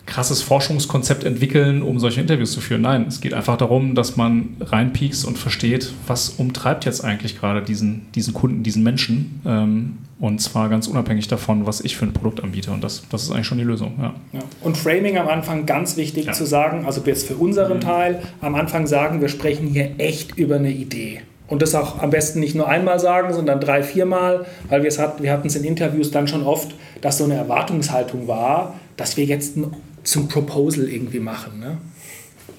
[0.07, 2.81] krasses Forschungskonzept entwickeln, um solche Interviews zu führen.
[2.81, 7.61] Nein, es geht einfach darum, dass man reinpiekst und versteht, was umtreibt jetzt eigentlich gerade
[7.61, 9.41] diesen, diesen Kunden, diesen Menschen.
[9.45, 12.71] Ähm, und zwar ganz unabhängig davon, was ich für ein Produkt anbiete.
[12.71, 13.93] Und das, das ist eigentlich schon die Lösung.
[13.99, 14.15] Ja.
[14.33, 14.39] Ja.
[14.61, 16.33] Und Framing am Anfang ganz wichtig ja.
[16.33, 17.81] zu sagen, also jetzt für unseren mhm.
[17.81, 21.21] Teil, am Anfang sagen, wir sprechen hier echt über eine Idee.
[21.47, 24.97] Und das auch am besten nicht nur einmal sagen, sondern drei, viermal, weil wir, es
[24.97, 29.25] wir hatten es in Interviews dann schon oft, dass so eine Erwartungshaltung war, dass wir
[29.25, 29.71] jetzt ein
[30.07, 31.59] zum Proposal irgendwie machen.
[31.59, 31.77] Ne?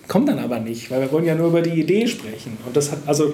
[0.07, 2.59] Kommt dann aber nicht, weil wir wollen ja nur über die Idee sprechen.
[2.67, 3.33] Und das hat, also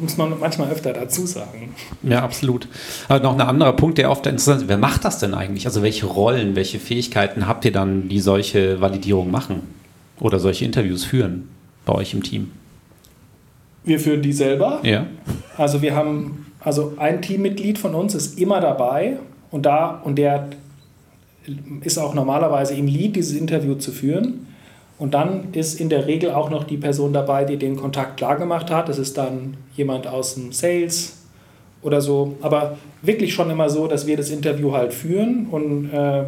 [0.00, 1.74] muss man manchmal öfter dazu sagen.
[2.02, 2.68] Ja, absolut.
[3.08, 5.66] Aber noch ein anderer Punkt, der oft interessant ist, wer macht das denn eigentlich?
[5.66, 9.62] Also welche Rollen, welche Fähigkeiten habt ihr dann, die solche Validierungen machen
[10.20, 11.48] oder solche Interviews führen
[11.84, 12.50] bei euch im Team?
[13.84, 14.80] Wir führen die selber.
[14.84, 15.06] Ja.
[15.56, 19.18] Also wir haben, also ein Teammitglied von uns ist immer dabei
[19.50, 20.50] und da und der
[21.82, 24.46] ist auch normalerweise im Lead, dieses Interview zu führen.
[24.98, 28.70] Und dann ist in der Regel auch noch die Person dabei, die den Kontakt klargemacht
[28.70, 28.88] hat.
[28.88, 31.18] Das ist dann jemand aus dem Sales
[31.82, 32.36] oder so.
[32.42, 36.24] Aber wirklich schon immer so, dass wir das Interview halt führen und äh,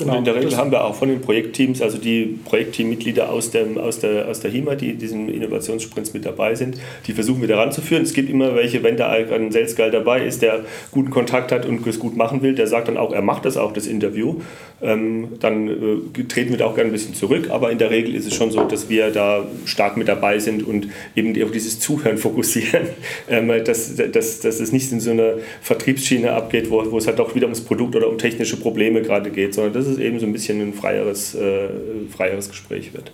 [0.00, 0.12] Genau.
[0.12, 3.76] Und in der Regel haben wir auch von den Projektteams, also die Projektteammitglieder aus, dem,
[3.78, 7.48] aus, der, aus der HIMA, die in diesen Innovationssprints mit dabei sind, die versuchen wir
[7.48, 8.02] da ranzuführen.
[8.02, 11.66] Es gibt immer welche, wenn da ein Sales Guy dabei ist, der guten Kontakt hat
[11.66, 14.36] und es gut machen will, der sagt dann auch, er macht das auch, das Interview.
[14.82, 18.14] Ähm, dann äh, treten wir da auch gerne ein bisschen zurück, aber in der Regel
[18.14, 21.80] ist es schon so, dass wir da stark mit dabei sind und eben auf dieses
[21.80, 22.86] Zuhören fokussieren,
[23.28, 27.20] ähm, dass, dass, dass es nicht in so einer Vertriebsschiene abgeht, wo, wo es halt
[27.20, 30.26] auch wieder ums Produkt oder um technische Probleme gerade geht, sondern das ist eben so
[30.26, 31.68] ein bisschen ein freieres, äh,
[32.10, 33.12] freieres Gespräch wird.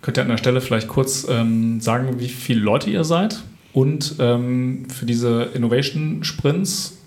[0.00, 3.42] Könnt ihr an der Stelle vielleicht kurz ähm, sagen, wie viele Leute ihr seid?
[3.72, 6.98] Und ähm, für diese Innovation Sprints,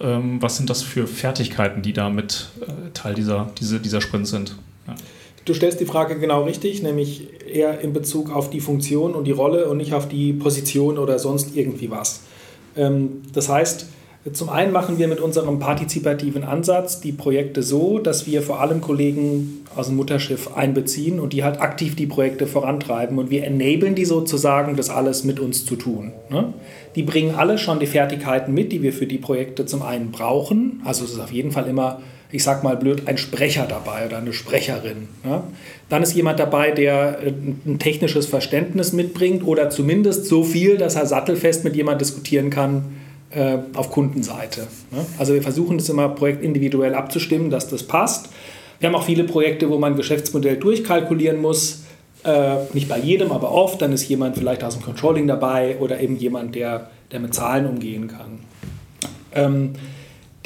[0.00, 4.30] ähm, was sind das für Fertigkeiten, die da mit äh, Teil dieser, diese, dieser Sprints
[4.30, 4.56] sind?
[4.88, 4.94] Ja.
[5.44, 9.32] Du stellst die Frage genau richtig, nämlich eher in Bezug auf die Funktion und die
[9.32, 12.22] Rolle und nicht auf die Position oder sonst irgendwie was.
[12.76, 13.86] Ähm, das heißt,
[14.34, 18.82] zum einen machen wir mit unserem partizipativen Ansatz die Projekte so, dass wir vor allem
[18.82, 23.94] Kollegen aus dem Mutterschiff einbeziehen und die halt aktiv die Projekte vorantreiben und wir enablen
[23.94, 26.12] die sozusagen, das alles mit uns zu tun.
[26.28, 26.52] Ne?
[26.96, 30.82] Die bringen alle schon die Fertigkeiten mit, die wir für die Projekte zum einen brauchen.
[30.84, 34.18] Also es ist auf jeden Fall immer, ich sag mal blöd, ein Sprecher dabei oder
[34.18, 35.08] eine Sprecherin.
[35.24, 35.44] Ne?
[35.88, 37.32] Dann ist jemand dabei, der äh,
[37.64, 42.99] ein technisches Verständnis mitbringt oder zumindest so viel, dass er sattelfest mit jemand diskutieren kann,
[43.30, 44.62] äh, auf Kundenseite.
[44.90, 45.04] Ne?
[45.18, 48.28] Also wir versuchen das immer projektindividuell abzustimmen, dass das passt.
[48.80, 51.84] Wir haben auch viele Projekte, wo man ein Geschäftsmodell durchkalkulieren muss.
[52.24, 53.80] Äh, nicht bei jedem, aber oft.
[53.82, 57.66] Dann ist jemand vielleicht aus dem Controlling dabei oder eben jemand, der, der mit Zahlen
[57.66, 58.40] umgehen kann.
[59.34, 59.72] Ähm,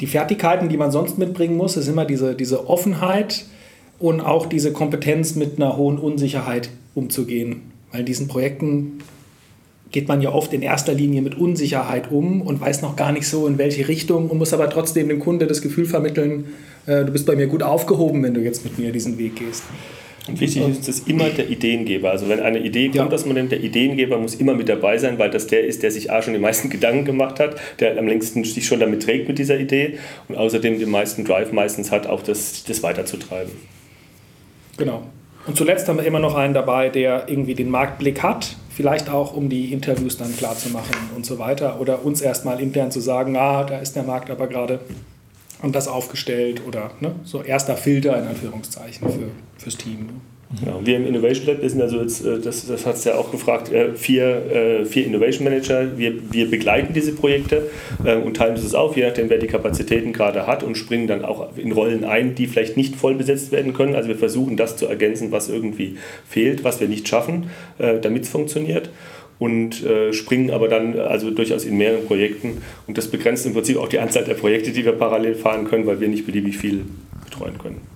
[0.01, 3.45] die Fertigkeiten, die man sonst mitbringen muss, ist immer diese, diese Offenheit
[3.97, 7.71] und auch diese Kompetenz, mit einer hohen Unsicherheit umzugehen.
[7.91, 8.99] Weil in diesen Projekten
[9.95, 13.29] geht man ja oft in erster Linie mit Unsicherheit um und weiß noch gar nicht
[13.29, 16.47] so, in welche Richtung und muss aber trotzdem dem Kunde das Gefühl vermitteln,
[16.85, 19.63] äh, du bist bei mir gut aufgehoben, wenn du jetzt mit mir diesen Weg gehst.
[20.27, 22.11] Und wichtig ist es immer der Ideengeber.
[22.11, 23.07] Also wenn eine Idee kommt, ja.
[23.07, 25.91] dass man nimmt, der Ideengeber muss immer mit dabei sein, weil das der ist, der
[25.91, 29.29] sich A schon die meisten Gedanken gemacht hat, der am längsten sich schon damit trägt
[29.29, 33.53] mit dieser Idee und außerdem den meisten Drive meistens hat, auch das, das weiterzutreiben.
[34.75, 35.03] Genau.
[35.47, 39.33] Und zuletzt haben wir immer noch einen dabei, der irgendwie den Marktblick hat, vielleicht auch
[39.33, 41.79] um die Interviews dann klar zu machen und so weiter.
[41.79, 44.81] Oder uns erstmal intern zu sagen, ah, da ist der Markt aber gerade
[45.61, 49.99] und das aufgestellt oder ne, so erster Filter in Anführungszeichen für, fürs Team.
[49.99, 50.13] Ne?
[50.59, 50.79] Genau.
[50.83, 53.71] Wir im Innovation Lab, sind also jetzt, äh, das, das hat es ja auch gefragt,
[53.71, 55.97] äh, vier, äh, vier Innovation Manager.
[55.97, 57.63] Wir, wir begleiten diese Projekte
[58.23, 61.57] und teilen das auf, je nachdem, wer die Kapazitäten gerade hat und springen dann auch
[61.57, 63.95] in Rollen ein, die vielleicht nicht voll besetzt werden können.
[63.95, 68.29] Also wir versuchen das zu ergänzen, was irgendwie fehlt, was wir nicht schaffen, damit es
[68.29, 68.89] funktioniert
[69.39, 72.61] und springen aber dann also durchaus in mehreren Projekten.
[72.87, 75.85] Und das begrenzt im Prinzip auch die Anzahl der Projekte, die wir parallel fahren können,
[75.85, 76.85] weil wir nicht beliebig viel
[77.23, 77.94] betreuen können.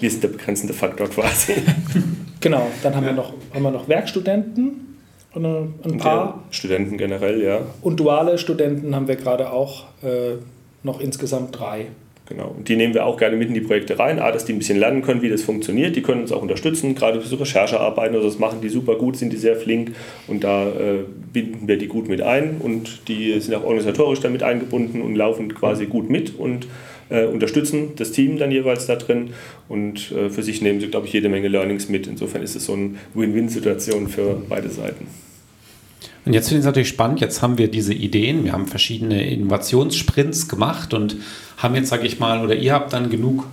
[0.00, 1.54] Wir sind der begrenzende Faktor quasi.
[2.40, 3.10] genau, dann haben, ja.
[3.10, 4.98] wir, noch, haben wir noch Werkstudenten.
[5.34, 6.26] Ein, ein paar.
[6.26, 7.60] Ja, Studenten generell, ja.
[7.82, 10.36] Und duale Studenten haben wir gerade auch äh,
[10.82, 11.88] noch insgesamt drei.
[12.28, 12.54] Genau.
[12.56, 14.18] Und die nehmen wir auch gerne mit in die Projekte rein.
[14.18, 15.94] A, dass die ein bisschen lernen können, wie das funktioniert.
[15.94, 19.16] Die können uns auch unterstützen, gerade für so Recherchearbeiten oder das machen die super gut,
[19.16, 19.92] sind die sehr flink
[20.26, 24.42] und da äh, binden wir die gut mit ein und die sind auch organisatorisch damit
[24.42, 26.66] eingebunden und laufen quasi gut mit und
[27.08, 29.30] äh, unterstützen das Team dann jeweils da drin
[29.68, 32.06] und äh, für sich nehmen sie, glaube ich, jede Menge Learnings mit.
[32.06, 35.06] Insofern ist es so eine Win-Win-Situation für beide Seiten.
[36.24, 37.20] Und jetzt finde ich es natürlich spannend.
[37.20, 41.16] Jetzt haben wir diese Ideen, wir haben verschiedene Innovationssprints gemacht und
[41.56, 43.46] haben jetzt, sage ich mal, oder ihr habt dann genug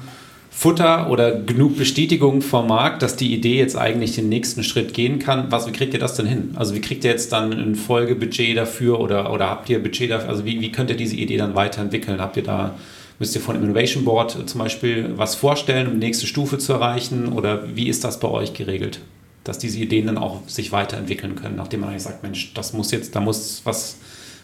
[0.50, 5.20] Futter oder genug Bestätigung vom Markt, dass die Idee jetzt eigentlich den nächsten Schritt gehen
[5.20, 5.52] kann.
[5.52, 6.52] Was, wie kriegt ihr das denn hin?
[6.56, 10.30] Also wie kriegt ihr jetzt dann ein Folgebudget dafür oder, oder habt ihr Budget dafür?
[10.30, 12.22] Also wie, wie könnt ihr diese Idee dann weiterentwickeln?
[12.22, 12.76] Habt ihr da,
[13.24, 17.32] müsst ihr von Innovation Board zum Beispiel was vorstellen, um die nächste Stufe zu erreichen?
[17.32, 19.00] Oder wie ist das bei euch geregelt?
[19.44, 22.92] dass diese Ideen dann auch sich weiterentwickeln können, nachdem man eigentlich sagt, Mensch, das muss
[22.92, 23.98] jetzt, da muss was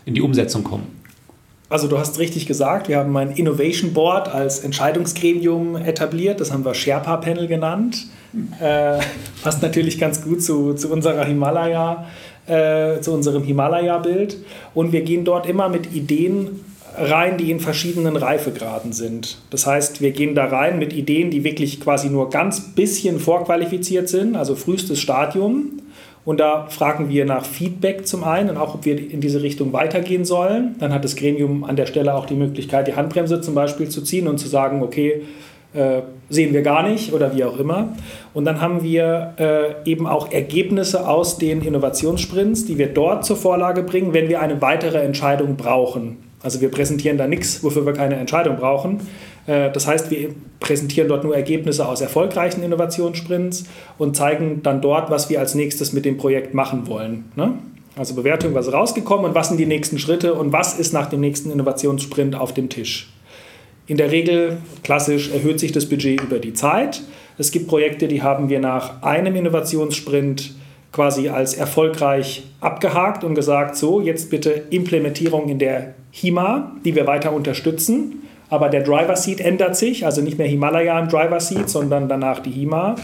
[0.06, 0.88] in die Umsetzung kommen.
[1.70, 6.66] Also du hast richtig gesagt, wir haben ein Innovation Board als Entscheidungsgremium etabliert, das haben
[6.66, 8.08] wir Sherpa Panel genannt.
[8.60, 9.00] Äh,
[9.44, 12.08] passt natürlich ganz gut zu, zu unserer Himalaya,
[12.48, 14.38] äh, zu unserem Himalaya-Bild.
[14.74, 16.60] Und wir gehen dort immer mit Ideen
[17.00, 19.38] rein, die in verschiedenen Reifegraden sind.
[19.50, 24.10] Das heißt, wir gehen da rein mit Ideen, die wirklich quasi nur ganz bisschen vorqualifiziert
[24.10, 25.82] sind, also frühestes Stadium.
[26.26, 29.74] Und da fragen wir nach Feedback zum einen und auch, ob wir in diese Richtung
[29.74, 30.76] weitergehen sollen.
[30.80, 34.02] Dann hat das Gremium an der Stelle auch die Möglichkeit, die Handbremse zum Beispiel zu
[34.04, 35.24] ziehen und zu sagen, okay,
[35.74, 37.96] äh, sehen wir gar nicht oder wie auch immer.
[38.34, 43.38] Und dann haben wir äh, eben auch Ergebnisse aus den Innovationssprints, die wir dort zur
[43.38, 46.29] Vorlage bringen, wenn wir eine weitere Entscheidung brauchen.
[46.42, 49.02] Also wir präsentieren da nichts, wofür wir keine Entscheidung brauchen.
[49.46, 53.66] Äh, das heißt, wir präsentieren dort nur Ergebnisse aus erfolgreichen Innovationssprints
[53.98, 57.26] und zeigen dann dort, was wir als nächstes mit dem Projekt machen wollen.
[57.36, 57.54] Ne?
[57.98, 61.10] Also Bewertung, was ist rausgekommen und was sind die nächsten Schritte und was ist nach
[61.10, 63.12] dem nächsten Innovationssprint auf dem Tisch.
[63.88, 67.02] In der Regel, klassisch, erhöht sich das Budget über die Zeit.
[67.38, 70.54] Es gibt Projekte, die haben wir nach einem Innovationssprint
[70.92, 77.06] quasi als erfolgreich abgehakt und gesagt, so, jetzt bitte Implementierung in der HIMA, die wir
[77.08, 78.24] weiter unterstützen.
[78.50, 82.40] Aber der Driver Seat ändert sich, also nicht mehr Himalaya im Driver Seat, sondern danach
[82.40, 82.96] die HIMA.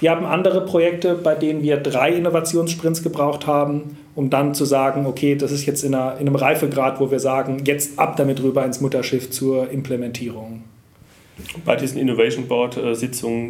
[0.00, 5.06] Wir haben andere Projekte, bei denen wir drei Innovationssprints gebraucht haben, um dann zu sagen,
[5.06, 8.42] okay, das ist jetzt in, einer, in einem Reifegrad, wo wir sagen, jetzt ab damit
[8.42, 10.62] rüber ins Mutterschiff zur Implementierung
[11.64, 12.92] bei diesen Innovation Board äh,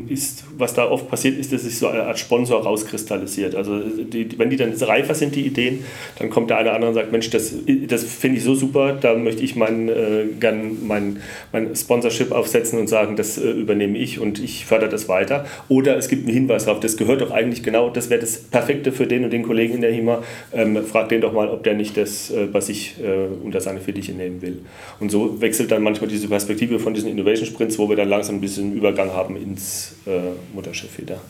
[0.08, 3.54] ist, was da oft passiert, ist, dass sich so eine Art Sponsor rauskristallisiert.
[3.54, 5.84] Also die, wenn die dann reifer sind, die Ideen,
[6.18, 7.54] dann kommt der eine oder andere und sagt, Mensch, das,
[7.88, 11.18] das finde ich so super, da möchte ich mein, äh, gern mein,
[11.52, 15.46] mein Sponsorship aufsetzen und sagen, das äh, übernehme ich und ich fördere das weiter.
[15.68, 18.92] Oder es gibt einen Hinweis darauf, das gehört doch eigentlich genau, das wäre das Perfekte
[18.92, 20.22] für den und den Kollegen in der HIMA.
[20.52, 23.80] Ähm, frag den doch mal, ob der nicht das äh, bei sich äh, unter seine
[23.80, 24.60] Fittiche nehmen will.
[24.98, 28.36] Und so wechselt dann manchmal diese Perspektive von diesen Innovation Sprints wo wir dann langsam
[28.36, 31.20] ein bisschen Übergang haben ins äh, Mutterschiff wieder.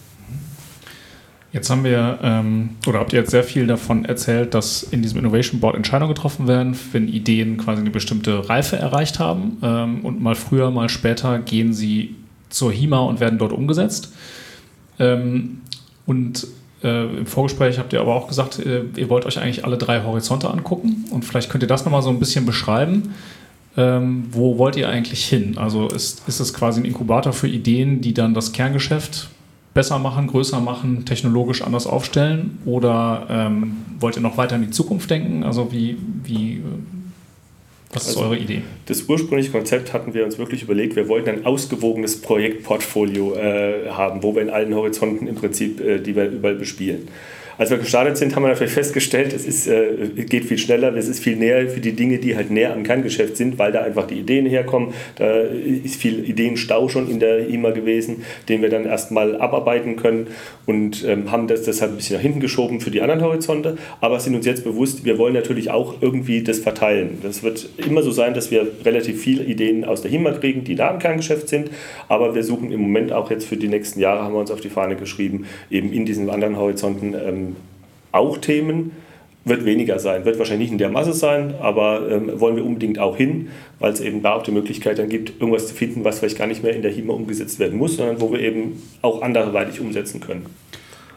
[1.53, 5.19] Jetzt haben wir, ähm, oder habt ihr jetzt sehr viel davon erzählt, dass in diesem
[5.19, 10.23] Innovation Board Entscheidungen getroffen werden, wenn Ideen quasi eine bestimmte Reife erreicht haben ähm, und
[10.23, 12.15] mal früher, mal später gehen sie
[12.51, 14.13] zur HIMA und werden dort umgesetzt.
[15.01, 15.63] Ähm,
[16.07, 16.47] und
[16.85, 20.05] äh, im Vorgespräch habt ihr aber auch gesagt, äh, ihr wollt euch eigentlich alle drei
[20.05, 23.15] Horizonte angucken und vielleicht könnt ihr das nochmal so ein bisschen beschreiben.
[23.81, 25.57] Ähm, wo wollt ihr eigentlich hin?
[25.57, 29.31] Also ist, ist es quasi ein Inkubator für Ideen, die dann das Kerngeschäft
[29.73, 32.59] besser machen, größer machen, technologisch anders aufstellen?
[32.67, 35.45] Oder ähm, wollt ihr noch weiter in die Zukunft denken?
[35.45, 36.61] Also wie, wie
[37.93, 38.63] was ist also eure Idee?
[38.87, 44.23] Das ursprüngliche Konzept hatten wir uns wirklich überlegt, wir wollten ein ausgewogenes Projektportfolio äh, haben,
[44.23, 47.09] wo wir in allen Horizonten im Prinzip, äh, die wir überall bespielen.
[47.61, 51.09] Als wir gestartet sind, haben wir natürlich festgestellt, es ist, äh, geht viel schneller, es
[51.09, 54.07] ist viel näher für die Dinge, die halt näher am Kerngeschäft sind, weil da einfach
[54.07, 54.95] die Ideen herkommen.
[55.17, 60.29] Da ist viel Ideenstau schon in der IMA gewesen, den wir dann erstmal abarbeiten können
[60.65, 64.21] und ähm, haben das deshalb ein bisschen nach hinten geschoben für die anderen Horizonte, aber
[64.21, 67.19] sind uns jetzt bewusst, wir wollen natürlich auch irgendwie das verteilen.
[67.23, 70.77] Das wird immer so sein, dass wir relativ viele Ideen aus der HIMA kriegen, die
[70.77, 71.71] nah am Kerngeschäft sind,
[72.09, 74.63] aber wir suchen im Moment auch jetzt für die nächsten Jahre, haben wir uns auf
[74.63, 77.50] die Fahne geschrieben, eben in diesen anderen Horizonten ähm,
[78.13, 78.93] auch Themen,
[79.45, 82.99] wird weniger sein, wird wahrscheinlich nicht in der Masse sein, aber ähm, wollen wir unbedingt
[82.99, 86.19] auch hin, weil es eben da auch die Möglichkeit dann gibt, irgendwas zu finden, was
[86.19, 89.23] vielleicht gar nicht mehr in der HIMA umgesetzt werden muss, sondern wo wir eben auch
[89.23, 90.47] anderweitig umsetzen können.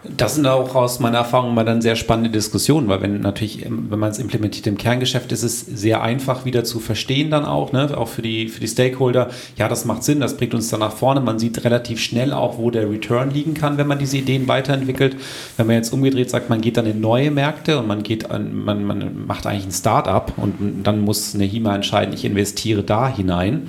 [0.05, 3.87] Das sind auch aus meiner Erfahrung mal dann sehr spannende Diskussionen, weil wenn natürlich, ähm,
[3.89, 7.71] wenn man es implementiert im Kerngeschäft, ist es sehr einfach wieder zu verstehen dann auch,
[7.71, 7.97] ne?
[7.97, 9.29] auch für die, für die Stakeholder.
[9.57, 11.21] Ja, das macht Sinn, das bringt uns dann nach vorne.
[11.21, 15.15] Man sieht relativ schnell auch, wo der Return liegen kann, wenn man diese Ideen weiterentwickelt.
[15.55, 18.53] Wenn man jetzt umgedreht sagt, man geht dann in neue Märkte und man geht an,
[18.63, 23.07] man, man macht eigentlich ein Start-up und dann muss eine HIMA entscheiden, ich investiere da
[23.07, 23.67] hinein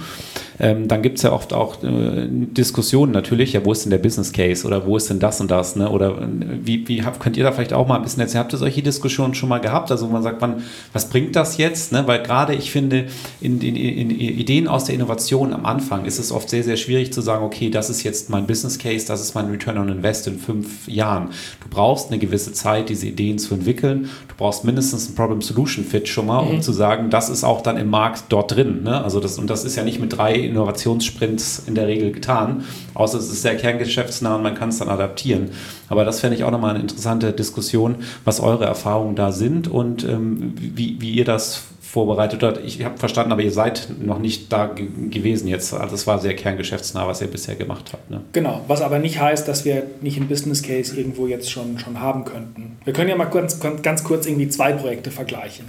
[0.61, 3.99] ähm, dann gibt es ja oft auch äh, Diskussionen natürlich, ja, wo ist denn der
[3.99, 5.89] Business Case oder wo ist denn das und das, ne?
[5.91, 6.24] oder
[6.63, 8.45] wie, wie habt, könnt ihr da vielleicht auch mal ein bisschen erzählen?
[8.45, 9.91] Habt ihr solche Diskussionen schon mal gehabt?
[9.91, 10.63] Also, man sagt, man,
[10.93, 11.93] was bringt das jetzt?
[11.93, 12.07] Ne?
[12.07, 13.07] Weil gerade ich finde,
[13.41, 17.21] in den Ideen aus der Innovation am Anfang ist es oft sehr, sehr schwierig zu
[17.21, 20.39] sagen, okay, das ist jetzt mein Business Case, das ist mein Return on Invest in
[20.39, 21.31] fünf Jahren.
[21.63, 24.09] Du brauchst eine gewisse Zeit, diese Ideen zu entwickeln.
[24.29, 26.63] Du brauchst mindestens ein Problem-Solution-Fit schon mal, um mhm.
[26.63, 28.83] zu sagen, das ist auch dann im Markt dort drin.
[28.83, 29.03] Ne?
[29.03, 32.65] Also das, und das ist ja nicht mit drei Innovationssprints in der Regel getan,
[32.95, 35.51] außer es ist sehr kerngeschäftsnah und man kann es dann adaptieren.
[35.89, 40.05] Aber das fände ich auch nochmal eine interessante Diskussion, was eure Erfahrungen da sind und
[40.05, 41.65] ähm, wie, wie ihr das
[41.95, 42.59] vorbereitet hat.
[42.65, 45.73] Ich habe verstanden, aber ihr seid noch nicht da gewesen jetzt.
[45.73, 48.11] Also es war sehr kerngeschäftsnah, was ihr bisher gemacht habt.
[48.11, 48.21] Ne?
[48.33, 52.01] Genau, was aber nicht heißt, dass wir nicht einen Business Case irgendwo jetzt schon, schon
[52.01, 52.79] haben könnten.
[52.83, 55.67] Wir können ja mal ganz, ganz kurz irgendwie zwei Projekte vergleichen.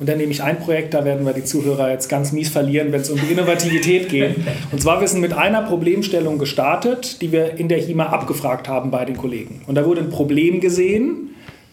[0.00, 2.92] Und dann nehme ich ein Projekt, da werden wir die Zuhörer jetzt ganz mies verlieren,
[2.92, 4.36] wenn es um die Innovativität geht.
[4.70, 8.90] Und zwar, wir sind mit einer Problemstellung gestartet, die wir in der HIMA abgefragt haben
[8.90, 9.62] bei den Kollegen.
[9.66, 11.30] Und da wurde ein Problem gesehen,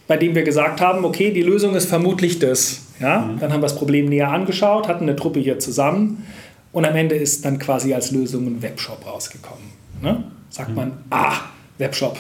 [0.08, 2.82] bei dem wir gesagt haben, okay, die Lösung ist vermutlich das.
[3.00, 3.20] Ja?
[3.20, 3.40] Mhm.
[3.40, 6.26] Dann haben wir das Problem näher angeschaut, hatten eine Truppe hier zusammen
[6.72, 9.64] und am Ende ist dann quasi als Lösung ein Webshop rausgekommen.
[10.02, 10.24] Ne?
[10.50, 10.76] Sagt mhm.
[10.76, 11.34] man, ah,
[11.78, 12.18] Webshop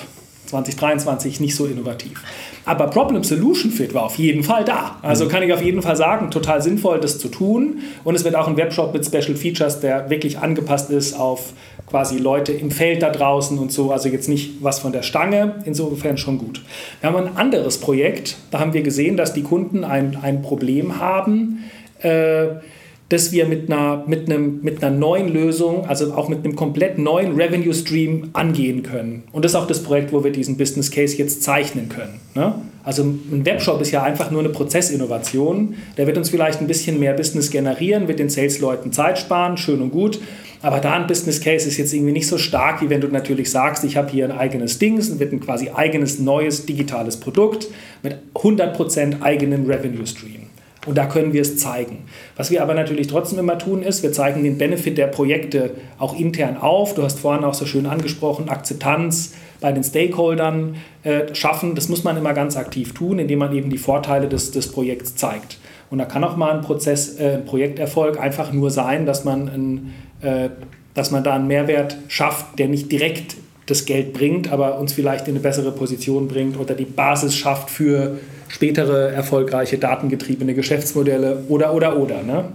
[0.48, 2.22] 2023 nicht so innovativ.
[2.66, 4.98] Aber Problem Solution Fit war auf jeden Fall da.
[5.02, 5.30] Also mhm.
[5.30, 7.80] kann ich auf jeden Fall sagen, total sinnvoll, das zu tun.
[8.04, 11.54] Und es wird auch ein Webshop mit Special Features, der wirklich angepasst ist auf
[11.88, 13.92] quasi Leute im Feld da draußen und so.
[13.92, 16.62] Also jetzt nicht was von der Stange, insofern schon gut.
[17.00, 21.00] Wir haben ein anderes Projekt, da haben wir gesehen, dass die Kunden ein, ein Problem
[21.00, 21.64] haben.
[22.00, 22.48] Äh,
[23.16, 26.98] dass wir mit einer, mit, einem, mit einer neuen Lösung, also auch mit einem komplett
[26.98, 29.24] neuen Revenue Stream angehen können.
[29.32, 32.20] Und das ist auch das Projekt, wo wir diesen Business Case jetzt zeichnen können.
[32.36, 32.54] Ne?
[32.84, 35.76] Also ein Webshop ist ja einfach nur eine Prozessinnovation.
[35.98, 39.82] Der wird uns vielleicht ein bisschen mehr Business generieren, wird den Sales-Leuten Zeit sparen, schön
[39.82, 40.20] und gut.
[40.62, 43.50] Aber da ein Business Case ist jetzt irgendwie nicht so stark, wie wenn du natürlich
[43.50, 47.68] sagst, ich habe hier ein eigenes Ding, es wird ein quasi eigenes neues digitales Produkt
[48.04, 50.45] mit 100% eigenen Revenue Stream.
[50.86, 52.06] Und da können wir es zeigen.
[52.36, 56.18] Was wir aber natürlich trotzdem immer tun, ist, wir zeigen den Benefit der Projekte auch
[56.18, 56.94] intern auf.
[56.94, 61.76] Du hast vorhin auch so schön angesprochen, Akzeptanz bei den Stakeholdern äh, schaffen.
[61.76, 65.16] Das muss man immer ganz aktiv tun, indem man eben die Vorteile des, des Projekts
[65.16, 65.58] zeigt.
[65.90, 69.48] Und da kann auch mal ein Prozess, äh, ein Projekterfolg einfach nur sein, dass man,
[69.48, 70.50] ein, äh,
[70.94, 75.28] dass man da einen Mehrwert schafft, der nicht direkt das Geld bringt, aber uns vielleicht
[75.28, 81.74] in eine bessere Position bringt oder die Basis schafft für spätere erfolgreiche datengetriebene Geschäftsmodelle oder,
[81.74, 82.22] oder, oder.
[82.22, 82.46] Ne?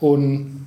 [0.00, 0.66] Und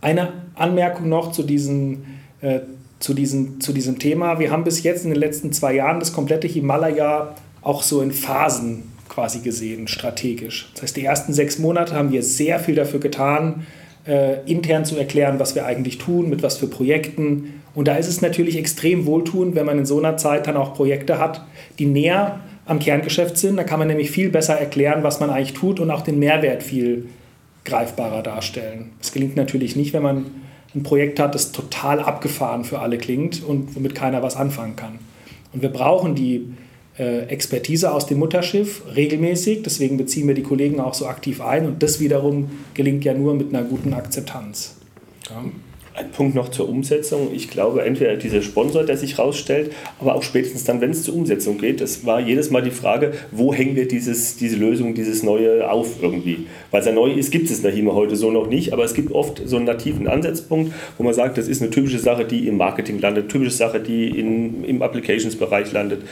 [0.00, 2.04] eine Anmerkung noch zu, diesen,
[2.40, 2.60] äh,
[2.98, 4.38] zu, diesen, zu diesem Thema.
[4.38, 8.12] Wir haben bis jetzt in den letzten zwei Jahren das komplette Himalaya auch so in
[8.12, 10.70] Phasen quasi gesehen, strategisch.
[10.74, 13.66] Das heißt, die ersten sechs Monate haben wir sehr viel dafür getan,
[14.06, 17.57] äh, intern zu erklären, was wir eigentlich tun, mit was für Projekten.
[17.74, 20.74] Und da ist es natürlich extrem wohltuend, wenn man in so einer Zeit dann auch
[20.74, 21.44] Projekte hat,
[21.78, 23.56] die näher am Kerngeschäft sind.
[23.56, 26.62] Da kann man nämlich viel besser erklären, was man eigentlich tut und auch den Mehrwert
[26.62, 27.08] viel
[27.64, 28.90] greifbarer darstellen.
[28.98, 30.26] Das gelingt natürlich nicht, wenn man
[30.74, 34.98] ein Projekt hat, das total abgefahren für alle klingt und womit keiner was anfangen kann.
[35.52, 36.52] Und wir brauchen die
[36.98, 41.66] äh, Expertise aus dem Mutterschiff regelmäßig, deswegen beziehen wir die Kollegen auch so aktiv ein
[41.66, 44.76] und das wiederum gelingt ja nur mit einer guten Akzeptanz.
[45.30, 45.42] Ja.
[45.98, 47.30] Ein Punkt noch zur Umsetzung.
[47.34, 51.16] Ich glaube, entweder dieser Sponsor, der sich rausstellt, aber auch spätestens dann, wenn es zur
[51.16, 55.24] Umsetzung geht, es war jedes Mal die Frage, wo hängen wir dieses, diese Lösung, dieses
[55.24, 56.46] Neue auf irgendwie.
[56.70, 58.94] Weil es ja neu ist, gibt es in der heute so noch nicht, aber es
[58.94, 62.46] gibt oft so einen nativen Ansatzpunkt, wo man sagt, das ist eine typische Sache, die
[62.46, 66.02] im Marketing landet, typische Sache, die in, im Applications-Bereich landet.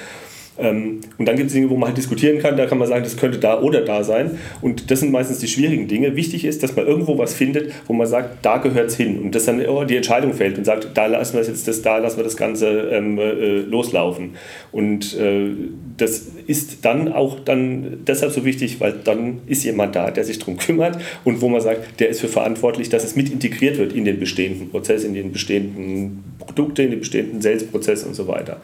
[0.58, 3.04] Ähm, und dann gibt es Dinge, wo man halt diskutieren kann, da kann man sagen,
[3.04, 4.38] das könnte da oder da sein.
[4.60, 6.16] Und das sind meistens die schwierigen Dinge.
[6.16, 9.18] Wichtig ist, dass man irgendwo was findet, wo man sagt, da gehört es hin.
[9.18, 12.16] Und dass dann die Entscheidung fällt und sagt, da lassen wir jetzt das, da lassen
[12.16, 14.30] wir das Ganze ähm, äh, loslaufen.
[14.72, 15.50] Und äh,
[15.96, 20.38] das ist dann auch dann deshalb so wichtig, weil dann ist jemand da, der sich
[20.38, 23.92] darum kümmert und wo man sagt, der ist für verantwortlich, dass es mit integriert wird
[23.92, 28.60] in den bestehenden Prozess, in den bestehenden Produkte, in den bestehenden Sales-Prozess und so weiter.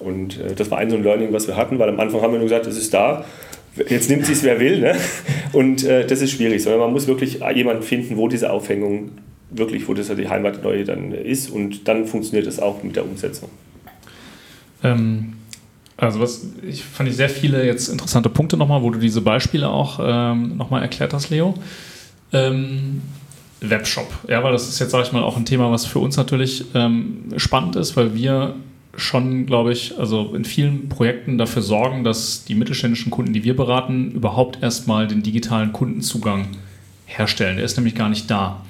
[0.00, 2.32] Und äh, das war ein so ein Learning, was wir hatten, weil am Anfang haben
[2.32, 3.24] wir nur gesagt, es ist da.
[3.88, 4.80] Jetzt nimmt es, wer will.
[4.80, 4.96] Ne?
[5.52, 9.10] Und äh, das ist schwierig, sondern man muss wirklich jemanden finden, wo diese Aufhängung
[9.50, 11.50] wirklich, wo das die Heimat neu dann ist.
[11.50, 13.48] Und dann funktioniert es auch mit der Umsetzung.
[14.82, 15.34] Ähm,
[15.96, 19.68] also was ich fand ich sehr viele jetzt interessante Punkte nochmal, wo du diese Beispiele
[19.68, 21.54] auch ähm, nochmal erklärt hast, Leo.
[22.32, 23.02] Ähm,
[23.60, 26.16] Webshop, ja, weil das ist jetzt, sage ich mal, auch ein Thema, was für uns
[26.16, 28.54] natürlich ähm, spannend ist, weil wir
[28.96, 33.56] schon, glaube ich, also in vielen Projekten dafür sorgen, dass die mittelständischen Kunden, die wir
[33.56, 36.48] beraten, überhaupt erstmal den digitalen Kundenzugang
[37.06, 37.56] herstellen.
[37.56, 38.62] Der ist nämlich gar nicht da.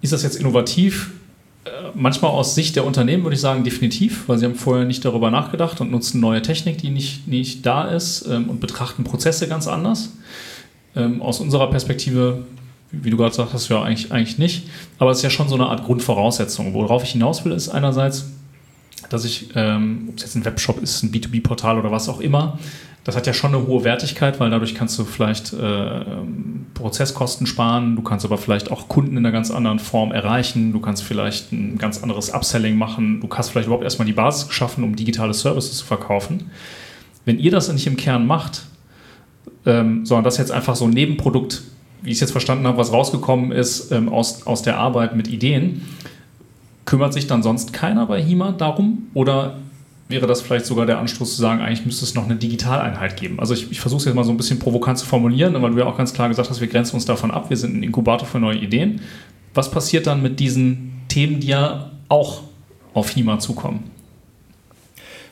[0.00, 1.12] Ist das jetzt innovativ?
[1.94, 5.30] manchmal aus Sicht der Unternehmen würde ich sagen, definitiv, weil sie haben vorher nicht darüber
[5.30, 9.66] nachgedacht und nutzen neue Technik, die nicht, nicht da ist ähm, und betrachten Prozesse ganz
[9.66, 10.10] anders.
[10.96, 12.44] Ähm, aus unserer Perspektive,
[12.90, 14.68] wie du gerade sagtest, ja eigentlich, eigentlich nicht.
[14.98, 16.74] Aber es ist ja schon so eine Art Grundvoraussetzung.
[16.74, 18.30] Worauf ich hinaus will, ist einerseits,
[19.08, 22.58] dass ich, ähm, ob es jetzt ein Webshop ist, ein B2B-Portal oder was auch immer,
[23.04, 26.04] das hat ja schon eine hohe Wertigkeit, weil dadurch kannst du vielleicht äh,
[26.74, 30.80] Prozesskosten sparen, du kannst aber vielleicht auch Kunden in einer ganz anderen Form erreichen, du
[30.80, 34.84] kannst vielleicht ein ganz anderes Upselling machen, du hast vielleicht überhaupt erstmal die Basis geschaffen,
[34.84, 36.50] um digitale Services zu verkaufen.
[37.24, 38.66] Wenn ihr das nicht im Kern macht,
[39.64, 41.62] ähm, sondern das jetzt einfach so ein Nebenprodukt,
[42.02, 45.28] wie ich es jetzt verstanden habe, was rausgekommen ist ähm, aus, aus der Arbeit mit
[45.28, 45.82] Ideen,
[46.88, 49.08] kümmert sich dann sonst keiner bei HIMA darum?
[49.12, 49.58] Oder
[50.08, 53.38] wäre das vielleicht sogar der Anstoß zu sagen, eigentlich müsste es noch eine Digitaleinheit geben.
[53.38, 55.78] Also ich, ich versuche es jetzt mal so ein bisschen provokant zu formulieren, weil du
[55.78, 58.26] ja auch ganz klar gesagt hast, wir grenzen uns davon ab, wir sind ein Inkubator
[58.26, 59.02] für neue Ideen.
[59.52, 62.44] Was passiert dann mit diesen Themen, die ja auch
[62.94, 63.90] auf HIMA zukommen?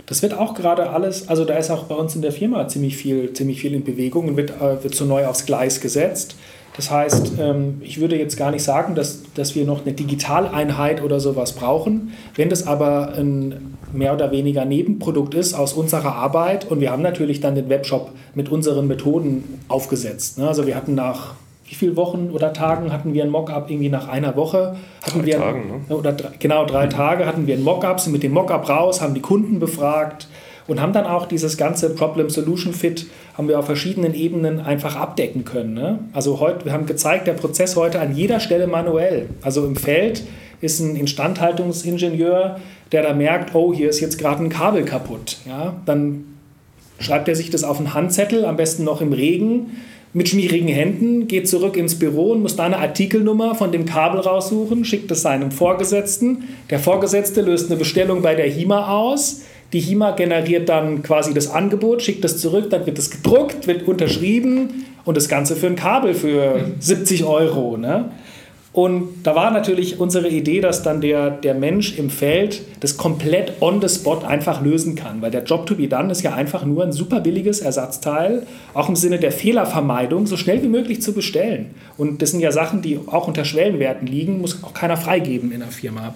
[0.04, 2.98] Das wird auch gerade alles, also da ist auch bei uns in der Firma ziemlich
[2.98, 6.36] viel, ziemlich viel in Bewegung und wird, äh, wird so neu aufs Gleis gesetzt.
[6.76, 11.02] Das heißt, ähm, ich würde jetzt gar nicht sagen, dass, dass wir noch eine Digitaleinheit
[11.02, 12.12] oder sowas brauchen.
[12.34, 17.02] Wenn das aber ein mehr oder weniger Nebenprodukt ist aus unserer Arbeit und wir haben
[17.02, 20.38] natürlich dann den Webshop mit unseren Methoden aufgesetzt.
[20.38, 20.46] Ne?
[20.46, 21.34] Also wir hatten nach
[21.68, 23.68] wie viele Wochen oder Tagen hatten wir ein Mockup?
[23.70, 25.96] Irgendwie nach einer Woche hatten drei wir Tagen, ne?
[25.96, 29.20] oder genau drei Tage hatten wir ein Mockup, sind mit dem Mockup raus, haben die
[29.20, 30.28] Kunden befragt
[30.66, 34.96] und haben dann auch dieses ganze Problem Solution Fit haben wir auf verschiedenen Ebenen einfach
[34.96, 35.74] abdecken können.
[35.74, 35.98] Ne?
[36.12, 39.28] Also heute, wir haben gezeigt, der Prozess heute an jeder Stelle manuell.
[39.42, 40.24] Also im Feld
[40.60, 42.58] ist ein Instandhaltungsingenieur,
[42.92, 45.38] der da merkt, oh, hier ist jetzt gerade ein Kabel kaputt.
[45.46, 45.76] Ja?
[45.86, 46.24] Dann
[46.98, 49.76] schreibt er sich das auf einen Handzettel, am besten noch im Regen,
[50.12, 54.20] mit schmierigen Händen, geht zurück ins Büro und muss da eine Artikelnummer von dem Kabel
[54.20, 56.44] raussuchen, schickt es seinem Vorgesetzten.
[56.70, 59.42] Der Vorgesetzte löst eine Bestellung bei der HIMA aus
[59.72, 63.86] die HIMA generiert dann quasi das Angebot, schickt das zurück, dann wird es gedruckt, wird
[63.88, 67.76] unterschrieben und das Ganze für ein Kabel für 70 Euro.
[67.76, 68.10] Ne?
[68.76, 73.54] Und da war natürlich unsere Idee, dass dann der, der Mensch im Feld das komplett
[73.62, 75.22] on the spot einfach lösen kann.
[75.22, 78.42] Weil der Job to be done ist ja einfach nur ein super billiges Ersatzteil,
[78.74, 81.70] auch im Sinne der Fehlervermeidung, so schnell wie möglich zu bestellen.
[81.96, 85.60] Und das sind ja Sachen, die auch unter Schwellenwerten liegen, muss auch keiner freigeben in
[85.60, 86.14] der Firma.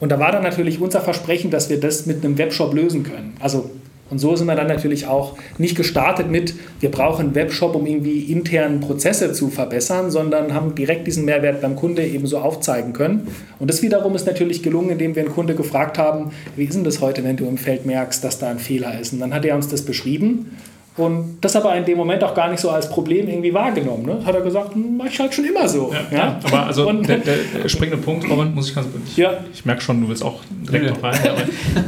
[0.00, 3.34] Und da war dann natürlich unser Versprechen, dass wir das mit einem Webshop lösen können.
[3.38, 3.70] Also
[4.10, 7.86] und so sind wir dann natürlich auch nicht gestartet mit, wir brauchen einen Webshop, um
[7.86, 12.92] irgendwie intern Prozesse zu verbessern, sondern haben direkt diesen Mehrwert beim Kunde eben so aufzeigen
[12.92, 13.28] können.
[13.60, 16.82] Und das wiederum ist natürlich gelungen, indem wir einen Kunde gefragt haben, wie ist denn
[16.82, 19.12] das heute, wenn du im Feld merkst, dass da ein Fehler ist?
[19.12, 20.56] Und dann hat er uns das beschrieben
[21.00, 24.06] und das aber in dem Moment auch gar nicht so als Problem irgendwie wahrgenommen.
[24.06, 24.24] Ne?
[24.24, 25.92] Hat er gesagt, hm, mach ich halt schon immer so.
[25.92, 26.40] Ja, ja?
[26.44, 29.32] aber also und, der, der, springende Punkt, Robin, muss ich ganz ich, ja.
[29.52, 30.92] ich merke schon, du willst auch direkt ja.
[30.92, 31.18] noch rein.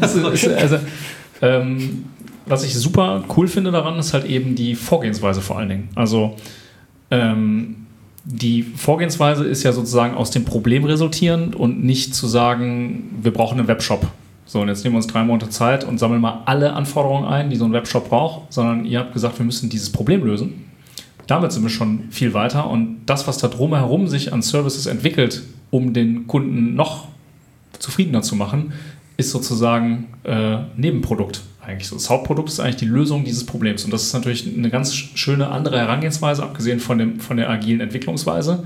[0.01, 0.79] also, also
[1.41, 2.05] ähm,
[2.47, 5.89] was ich super cool finde daran, ist halt eben die Vorgehensweise vor allen Dingen.
[5.95, 6.37] Also
[7.11, 7.87] ähm,
[8.25, 13.59] die Vorgehensweise ist ja sozusagen aus dem Problem resultierend und nicht zu sagen, wir brauchen
[13.59, 14.07] einen Webshop
[14.45, 17.51] so, und jetzt nehmen wir uns drei Monate Zeit und sammeln mal alle Anforderungen ein,
[17.51, 20.71] die so ein Webshop braucht, sondern ihr habt gesagt, wir müssen dieses Problem lösen.
[21.27, 25.43] Damit sind wir schon viel weiter und das, was da drumherum sich an Services entwickelt,
[25.71, 27.09] um den Kunden noch
[27.79, 28.73] zufriedener zu machen,
[29.17, 31.91] ist sozusagen äh, Nebenprodukt eigentlich.
[31.91, 33.85] Das Hauptprodukt ist eigentlich die Lösung dieses Problems.
[33.85, 37.81] Und das ist natürlich eine ganz schöne andere Herangehensweise, abgesehen von, dem, von der agilen
[37.81, 38.65] Entwicklungsweise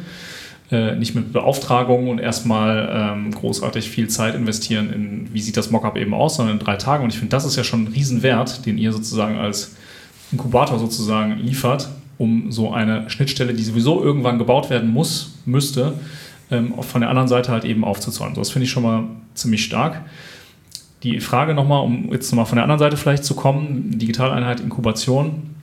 [0.71, 5.71] äh, nicht mit Beauftragung und erstmal ähm, großartig viel Zeit investieren in, wie sieht das
[5.71, 7.05] Mockup eben aus, sondern in drei Tagen.
[7.05, 9.77] Und ich finde, das ist ja schon ein Riesenwert, den ihr sozusagen als
[10.33, 11.89] Inkubator sozusagen liefert,
[12.19, 15.95] um so eine Schnittstelle, die sowieso irgendwann gebaut werden muss, müsste,
[16.51, 18.35] ähm, von der anderen Seite halt eben aufzuzahlen.
[18.35, 19.05] Das finde ich schon mal
[19.35, 20.03] ziemlich stark.
[21.05, 25.55] Die Frage nochmal, um jetzt nochmal von der anderen Seite vielleicht zu kommen, Digitaleinheit Inkubation,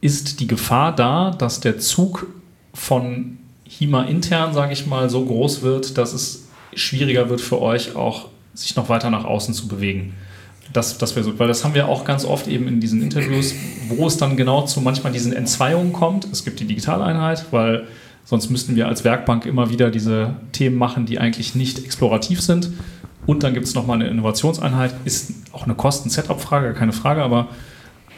[0.00, 2.26] ist die Gefahr da, dass der Zug
[2.74, 3.38] von
[3.78, 8.28] HIMA intern, sage ich mal, so groß wird, dass es schwieriger wird für euch auch,
[8.54, 10.14] sich noch weiter nach außen zu bewegen.
[10.72, 13.54] Das, das wäre so, weil das haben wir auch ganz oft eben in diesen Interviews,
[13.88, 16.26] wo es dann genau zu manchmal diesen Entzweiungen kommt.
[16.30, 17.86] Es gibt die Digitaleinheit, weil
[18.24, 22.70] sonst müssten wir als Werkbank immer wieder diese Themen machen, die eigentlich nicht explorativ sind.
[23.26, 27.48] Und dann gibt es nochmal eine Innovationseinheit, ist auch eine Kosten-Setup-Frage, keine Frage, aber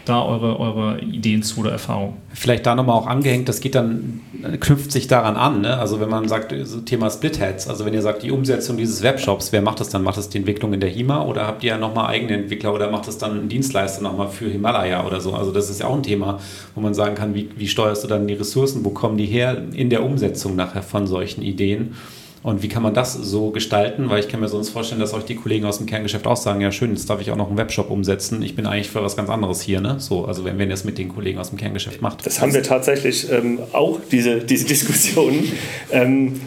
[0.04, 2.14] da eure, eure Ideen zu oder Erfahrungen?
[2.32, 4.20] Vielleicht da nochmal auch angehängt, das geht dann,
[4.60, 5.60] knüpft sich daran an.
[5.60, 5.78] Ne?
[5.78, 9.52] Also wenn man sagt, so Thema Splitheads, also wenn ihr sagt, die Umsetzung dieses Webshops,
[9.52, 10.02] wer macht das dann?
[10.02, 12.90] Macht das die Entwicklung in der HIMA oder habt ihr ja nochmal eigene Entwickler oder
[12.90, 15.34] macht das dann ein Dienstleister nochmal für Himalaya oder so?
[15.34, 16.38] Also das ist ja auch ein Thema,
[16.74, 19.62] wo man sagen kann, wie, wie steuerst du dann die Ressourcen, wo kommen die her
[19.72, 21.94] in der Umsetzung nachher von solchen Ideen?
[22.44, 24.10] Und wie kann man das so gestalten?
[24.10, 26.60] Weil ich kann mir sonst vorstellen, dass euch die Kollegen aus dem Kerngeschäft auch sagen,
[26.60, 28.42] ja schön, jetzt darf ich auch noch einen Webshop umsetzen.
[28.42, 29.80] Ich bin eigentlich für was ganz anderes hier.
[29.80, 29.98] Ne?
[29.98, 32.26] So, also wenn, wenn ihr das mit den Kollegen aus dem Kerngeschäft macht.
[32.26, 35.42] Das haben wir tatsächlich ähm, auch, diese, diese Diskussion.
[35.90, 36.38] Ähm,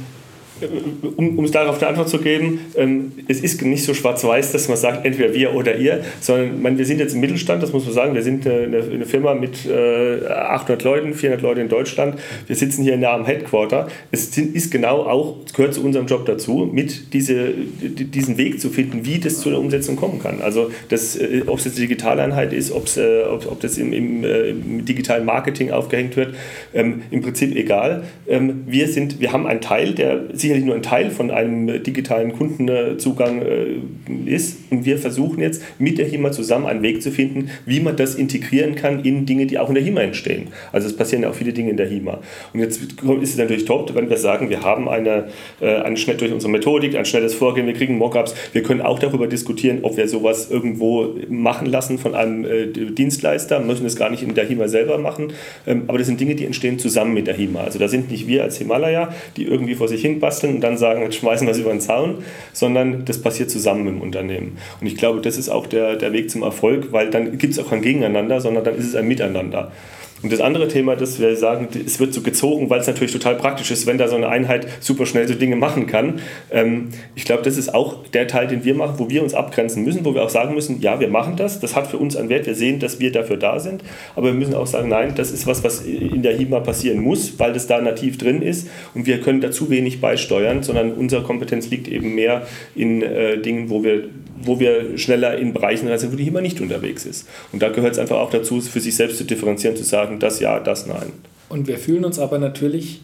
[1.17, 4.77] um, es darauf eine Antwort zu geben, ähm, es ist nicht so schwarz-weiß, dass man
[4.77, 7.93] sagt, entweder wir oder ihr, sondern man, wir sind jetzt im Mittelstand, das muss man
[7.93, 12.55] sagen, wir sind eine, eine Firma mit äh, 800 Leuten, 400 Leute in Deutschland, wir
[12.55, 13.87] sitzen hier nah am Headquarter.
[14.11, 18.69] Es sind, ist genau auch, gehört zu unserem Job dazu, mit diese, diesen Weg zu
[18.69, 20.41] finden, wie das zu der Umsetzung kommen kann.
[20.41, 24.23] Also äh, ob es jetzt eine Digitaleinheit ist, ob's, äh, ob, ob das im, im,
[24.23, 26.35] äh, im, digitalen Marketing aufgehängt wird,
[26.73, 28.03] ähm, im Prinzip egal.
[28.27, 31.83] Ähm, wir, sind, wir haben einen Teil, der sich sicherlich nur ein Teil von einem
[31.83, 33.79] digitalen Kundenzugang äh,
[34.25, 34.57] ist.
[34.69, 38.15] Und wir versuchen jetzt mit der HIMA zusammen einen Weg zu finden, wie man das
[38.15, 40.47] integrieren kann in Dinge, die auch in der HIMA entstehen.
[40.71, 42.19] Also es passieren ja auch viele Dinge in der HIMA.
[42.53, 45.27] Und jetzt ist es natürlich top, wenn wir sagen, wir haben eine,
[45.59, 48.99] äh, eine schnell, durch unsere Methodik ein schnelles Vorgehen, wir kriegen Mockups, wir können auch
[48.99, 54.09] darüber diskutieren, ob wir sowas irgendwo machen lassen von einem äh, Dienstleister, müssen es gar
[54.09, 55.33] nicht in der HIMA selber machen,
[55.65, 57.61] ähm, aber das sind Dinge, die entstehen zusammen mit der HIMA.
[57.61, 60.61] Also da sind nicht wir als Himalaya, die irgendwie vor sich hin basteln, basteln und
[60.61, 62.23] dann sagen, jetzt schmeißen wir es über den Zaun,
[62.53, 64.57] sondern das passiert zusammen im Unternehmen.
[64.79, 67.59] Und ich glaube, das ist auch der, der Weg zum Erfolg, weil dann gibt es
[67.59, 69.71] auch kein Gegeneinander, sondern dann ist es ein Miteinander.
[70.23, 73.35] Und das andere Thema, das wir sagen, es wird so gezogen, weil es natürlich total
[73.35, 76.19] praktisch ist, wenn da so eine Einheit super schnell so Dinge machen kann.
[76.51, 79.83] Ähm, ich glaube, das ist auch der Teil, den wir machen, wo wir uns abgrenzen
[79.83, 82.29] müssen, wo wir auch sagen müssen, ja, wir machen das, das hat für uns einen
[82.29, 83.83] Wert, wir sehen, dass wir dafür da sind,
[84.15, 87.37] aber wir müssen auch sagen, nein, das ist was, was in der HIMA passieren muss,
[87.37, 91.69] weil das da nativ drin ist und wir können dazu wenig beisteuern, sondern unsere Kompetenz
[91.69, 94.05] liegt eben mehr in äh, Dingen, wo wir
[94.43, 97.27] wo wir schneller in Bereichen rein sind, wo die HIMA nicht unterwegs ist.
[97.51, 100.39] Und da gehört es einfach auch dazu, für sich selbst zu differenzieren, zu sagen, das
[100.39, 101.13] ja, das nein.
[101.49, 103.01] Und wir fühlen uns aber natürlich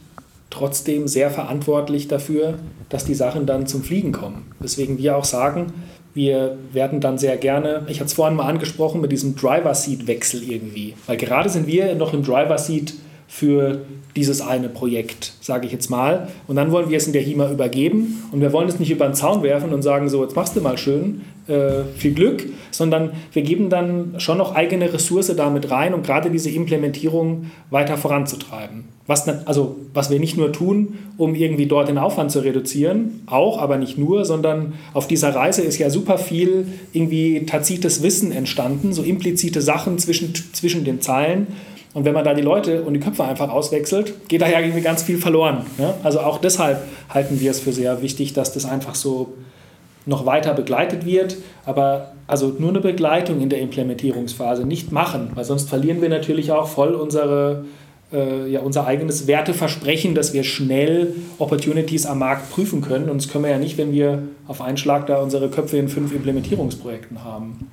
[0.49, 2.59] trotzdem sehr verantwortlich dafür,
[2.89, 4.51] dass die Sachen dann zum Fliegen kommen.
[4.61, 5.73] Deswegen wir auch sagen,
[6.13, 10.93] wir werden dann sehr gerne, ich hatte es vorhin mal angesprochen, mit diesem Driver-Seat-Wechsel irgendwie.
[11.07, 12.93] Weil gerade sind wir noch im Driver-Seat
[13.27, 13.81] für
[14.15, 16.27] dieses eine Projekt, sage ich jetzt mal.
[16.47, 19.05] Und dann wollen wir es in der HIMA übergeben und wir wollen es nicht über
[19.05, 23.11] den Zaun werfen und sagen, so, jetzt machst du mal schön, äh, viel Glück, sondern
[23.33, 28.85] wir geben dann schon noch eigene Ressource damit rein, um gerade diese Implementierung weiter voranzutreiben.
[29.07, 33.57] Was, also, was wir nicht nur tun, um irgendwie dort den Aufwand zu reduzieren, auch,
[33.57, 38.93] aber nicht nur, sondern auf dieser Reise ist ja super viel irgendwie tazites Wissen entstanden,
[38.93, 41.47] so implizite Sachen zwischen, zwischen den Zeilen,
[41.93, 44.81] und wenn man da die Leute und die Köpfe einfach auswechselt, geht da ja irgendwie
[44.81, 45.65] ganz viel verloren.
[45.77, 45.93] Ja?
[46.03, 49.33] Also auch deshalb halten wir es für sehr wichtig, dass das einfach so
[50.05, 55.45] noch weiter begleitet wird, aber also nur eine Begleitung in der Implementierungsphase nicht machen, weil
[55.45, 57.65] sonst verlieren wir natürlich auch voll unsere,
[58.11, 63.09] äh, ja, unser eigenes Werteversprechen, dass wir schnell Opportunities am Markt prüfen können.
[63.09, 65.87] Und das können wir ja nicht, wenn wir auf einen Schlag da unsere Köpfe in
[65.87, 67.69] fünf Implementierungsprojekten haben.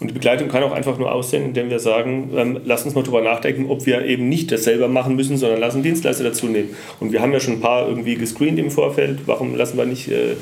[0.00, 3.04] Und die Begleitung kann auch einfach nur aussehen, indem wir sagen, ähm, lass uns mal
[3.04, 6.70] drüber nachdenken, ob wir eben nicht das selber machen müssen, sondern lassen Dienstleister dazu nehmen.
[6.98, 10.08] Und wir haben ja schon ein paar irgendwie gescreent im Vorfeld, warum lassen wir nicht,
[10.08, 10.34] äh,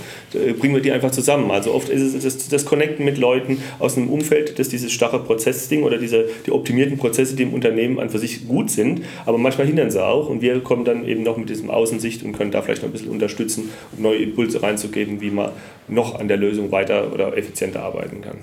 [0.59, 1.50] bringen wir die einfach zusammen?
[1.50, 5.18] Also oft ist es das, das Connecten mit Leuten aus einem Umfeld, dass dieses starre
[5.18, 9.36] Prozessding oder diese, die optimierten Prozesse, die im Unternehmen an für sich gut sind, aber
[9.36, 12.53] manchmal hindern sie auch und wir kommen dann eben noch mit diesem Außensicht und können
[12.53, 15.50] da vielleicht noch ein bisschen unterstützen, um neue Impulse reinzugeben, wie man
[15.88, 18.38] noch an der Lösung weiter oder effizienter arbeiten kann.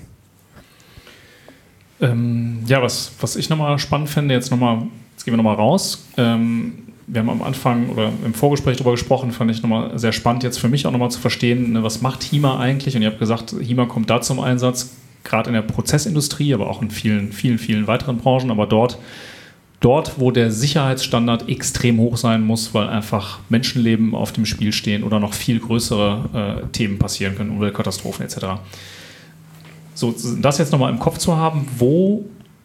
[2.00, 4.82] Ähm, ja, was, was ich nochmal spannend finde, jetzt nochmal,
[5.12, 6.06] jetzt gehen wir nochmal raus.
[6.16, 6.72] Ähm,
[7.06, 10.58] wir haben am Anfang oder im Vorgespräch darüber gesprochen, fand ich nochmal sehr spannend, jetzt
[10.58, 12.94] für mich auch nochmal zu verstehen, ne, was macht HIMA eigentlich?
[12.94, 14.90] Und ihr habt gesagt, HIMA kommt da zum Einsatz,
[15.24, 18.98] gerade in der Prozessindustrie, aber auch in vielen, vielen, vielen weiteren Branchen, aber dort,
[19.80, 25.02] dort, wo der Sicherheitsstandard extrem hoch sein muss, weil einfach Menschenleben auf dem Spiel stehen
[25.02, 28.36] oder noch viel größere äh, Themen passieren können, Umweltkatastrophen etc.
[30.00, 32.24] So, das jetzt nochmal im Kopf zu haben, wo,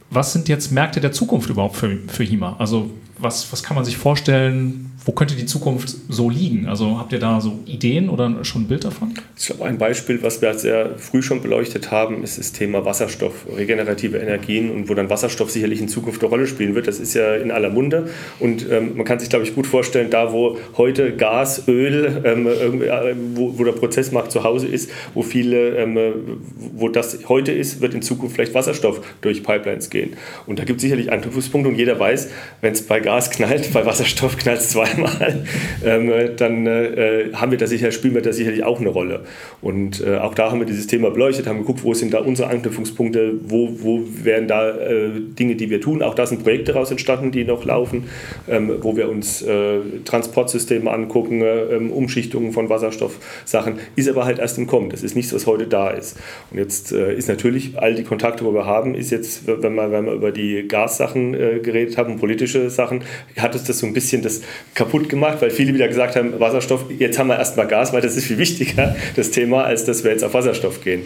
[0.09, 2.55] was sind jetzt Märkte der Zukunft überhaupt für, für HIMA?
[2.59, 6.67] Also was, was kann man sich vorstellen, wo könnte die Zukunft so liegen?
[6.67, 9.13] Also habt ihr da so Ideen oder schon ein Bild davon?
[9.37, 13.45] Ich glaube, ein Beispiel, was wir sehr früh schon beleuchtet haben, ist das Thema Wasserstoff,
[13.55, 16.87] regenerative Energien und wo dann Wasserstoff sicherlich in Zukunft eine Rolle spielen wird.
[16.87, 20.09] Das ist ja in aller Munde und ähm, man kann sich, glaube ich, gut vorstellen,
[20.09, 25.21] da wo heute Gas, Öl, ähm, äh, wo, wo, der Prozessmarkt zu Hause ist, wo
[25.21, 26.39] viele, ähm,
[26.73, 30.13] wo das heute ist, wird in Zukunft vielleicht Wasserstoff durch Pipelines gehen.
[30.47, 32.29] Und da gibt es sicherlich Anknüpfungspunkte und jeder weiß,
[32.61, 35.43] wenn es bei Gas knallt, bei Wasserstoff knallt es zwei einmal,
[35.85, 39.21] ähm, dann äh, haben wir da sicher, spielen wir da sicherlich auch eine Rolle.
[39.61, 42.49] Und äh, auch da haben wir dieses Thema beleuchtet, haben geguckt, wo sind da unsere
[42.49, 46.01] Anknüpfungspunkte, wo, wo wären da äh, Dinge, die wir tun.
[46.01, 48.05] Auch da sind Projekte daraus entstanden, die noch laufen,
[48.47, 53.79] ähm, wo wir uns äh, Transportsysteme angucken, äh, ähm, Umschichtungen von Wasserstoffsachen.
[53.95, 54.89] Ist aber halt erst im Kommen.
[54.89, 56.17] Das ist nichts, was heute da ist.
[56.51, 59.91] Und jetzt äh, ist natürlich all die Kontakte, die wir haben, ist jetzt, wenn wir,
[59.91, 63.01] wenn wir über die Gassachen geredet haben, politische Sachen,
[63.37, 64.41] hat es das so ein bisschen das
[64.85, 68.15] kaputt gemacht, weil viele wieder gesagt haben, Wasserstoff, jetzt haben wir erstmal Gas, weil das
[68.15, 71.03] ist viel wichtiger, das Thema, als dass wir jetzt auf Wasserstoff gehen.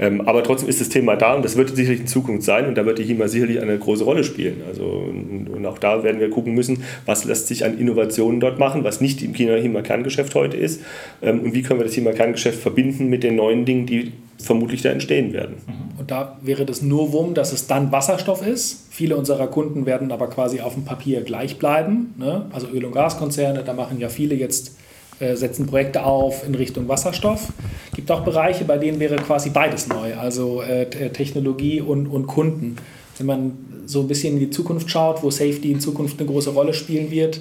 [0.00, 2.76] Ähm, aber trotzdem ist das Thema da und das wird sicherlich in Zukunft sein und
[2.76, 4.62] da wird die HIMA sicherlich eine große Rolle spielen.
[4.68, 8.84] Also, und, auch da werden wir gucken müssen, was lässt sich an Innovationen dort machen,
[8.84, 10.82] was nicht im China HIMA Kerngeschäft heute ist
[11.20, 14.82] ähm, und wie können wir das HIMA Kerngeschäft verbinden mit den neuen Dingen, die vermutlich
[14.82, 15.56] da entstehen werden.
[15.98, 18.86] Und da wäre das Novum, dass es dann Wasserstoff ist.
[18.90, 22.14] Viele unserer Kunden werden aber quasi auf dem Papier gleich bleiben.
[22.18, 22.46] Ne?
[22.52, 24.76] Also Öl- und Gaskonzerne, da machen ja viele jetzt
[25.20, 27.52] äh, setzen Projekte auf in Richtung Wasserstoff.
[27.90, 32.06] Es gibt auch Bereiche, bei denen wäre quasi beides neu, also äh, äh, Technologie und,
[32.06, 32.76] und Kunden.
[33.16, 33.52] Wenn man
[33.86, 37.10] so ein bisschen in die Zukunft schaut, wo Safety in Zukunft eine große Rolle spielen
[37.10, 37.40] wird,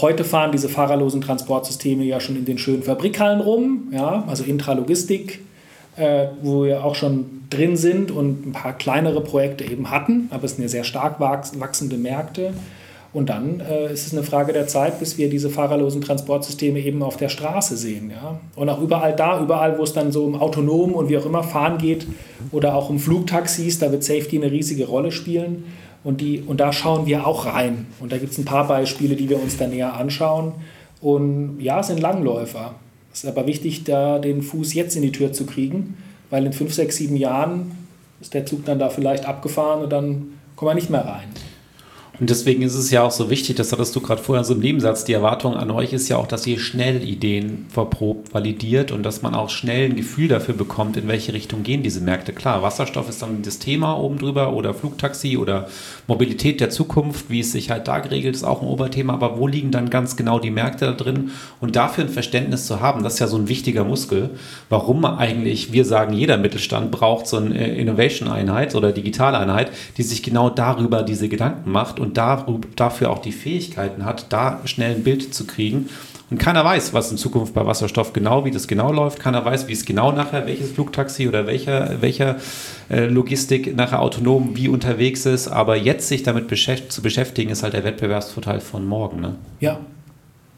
[0.00, 5.40] heute fahren diese fahrerlosen Transportsysteme ja schon in den schönen Fabrikhallen rum, ja, also Intralogistik,
[6.42, 10.52] wo wir auch schon drin sind und ein paar kleinere Projekte eben hatten, aber es
[10.52, 12.52] sind ja sehr stark wachsende Märkte.
[13.12, 17.02] Und dann äh, ist es eine Frage der Zeit, bis wir diese fahrerlosen Transportsysteme eben
[17.02, 18.10] auf der Straße sehen.
[18.10, 18.38] Ja?
[18.54, 21.42] Und auch überall da, überall, wo es dann so um autonom und wie auch immer
[21.42, 22.06] fahren geht
[22.52, 25.64] oder auch um Flugtaxis, da wird Safety eine riesige Rolle spielen.
[26.04, 27.86] Und, die, und da schauen wir auch rein.
[27.98, 30.52] Und da gibt es ein paar Beispiele, die wir uns da näher anschauen.
[31.00, 32.76] Und ja, es sind Langläufer.
[33.12, 35.96] Es ist aber wichtig, da den Fuß jetzt in die Tür zu kriegen,
[36.30, 37.72] weil in fünf, sechs, sieben Jahren
[38.20, 41.28] ist der Zug dann da vielleicht abgefahren und dann kommen wir nicht mehr rein.
[42.20, 44.60] Und deswegen ist es ja auch so wichtig, das hattest du gerade vorher so im
[44.60, 49.02] Nebensatz, die Erwartung an euch ist ja auch, dass ihr schnell Ideen verprobt, validiert und
[49.04, 52.34] dass man auch schnell ein Gefühl dafür bekommt, in welche Richtung gehen diese Märkte.
[52.34, 55.68] Klar, Wasserstoff ist dann das Thema oben drüber oder Flugtaxi oder
[56.08, 59.46] Mobilität der Zukunft, wie es sich halt da geregelt, ist auch ein Oberthema, aber wo
[59.46, 61.30] liegen dann ganz genau die Märkte da drin?
[61.58, 64.28] Und dafür ein Verständnis zu haben, das ist ja so ein wichtiger Muskel,
[64.68, 70.50] warum eigentlich, wir sagen, jeder Mittelstand braucht so eine Innovation-Einheit oder Digitaleinheit, die sich genau
[70.50, 72.09] darüber diese Gedanken macht und
[72.48, 75.88] und dafür auch die Fähigkeiten hat, da schnell ein Bild zu kriegen.
[76.30, 79.18] Und keiner weiß, was in Zukunft bei Wasserstoff genau, wie das genau läuft.
[79.18, 82.36] Keiner weiß, wie es genau nachher, welches Flugtaxi oder welcher, welcher
[82.88, 85.48] äh, Logistik nachher autonom wie unterwegs ist.
[85.48, 86.48] Aber jetzt sich damit
[86.88, 89.20] zu beschäftigen, ist halt der Wettbewerbsvorteil von morgen.
[89.20, 89.34] Ne?
[89.58, 89.80] Ja.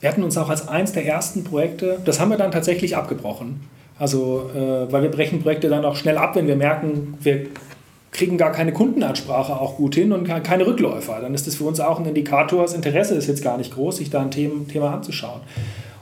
[0.01, 3.61] Wir hatten uns auch als eins der ersten Projekte, das haben wir dann tatsächlich abgebrochen.
[3.99, 7.47] Also, äh, weil wir brechen Projekte dann auch schnell ab, wenn wir merken, wir
[8.13, 11.19] kriegen gar keine Kundenansprache auch gut hin und keine Rückläufer.
[11.21, 13.97] Dann ist das für uns auch ein Indikator, das Interesse ist jetzt gar nicht groß,
[13.97, 15.41] sich da ein Thema anzuschauen.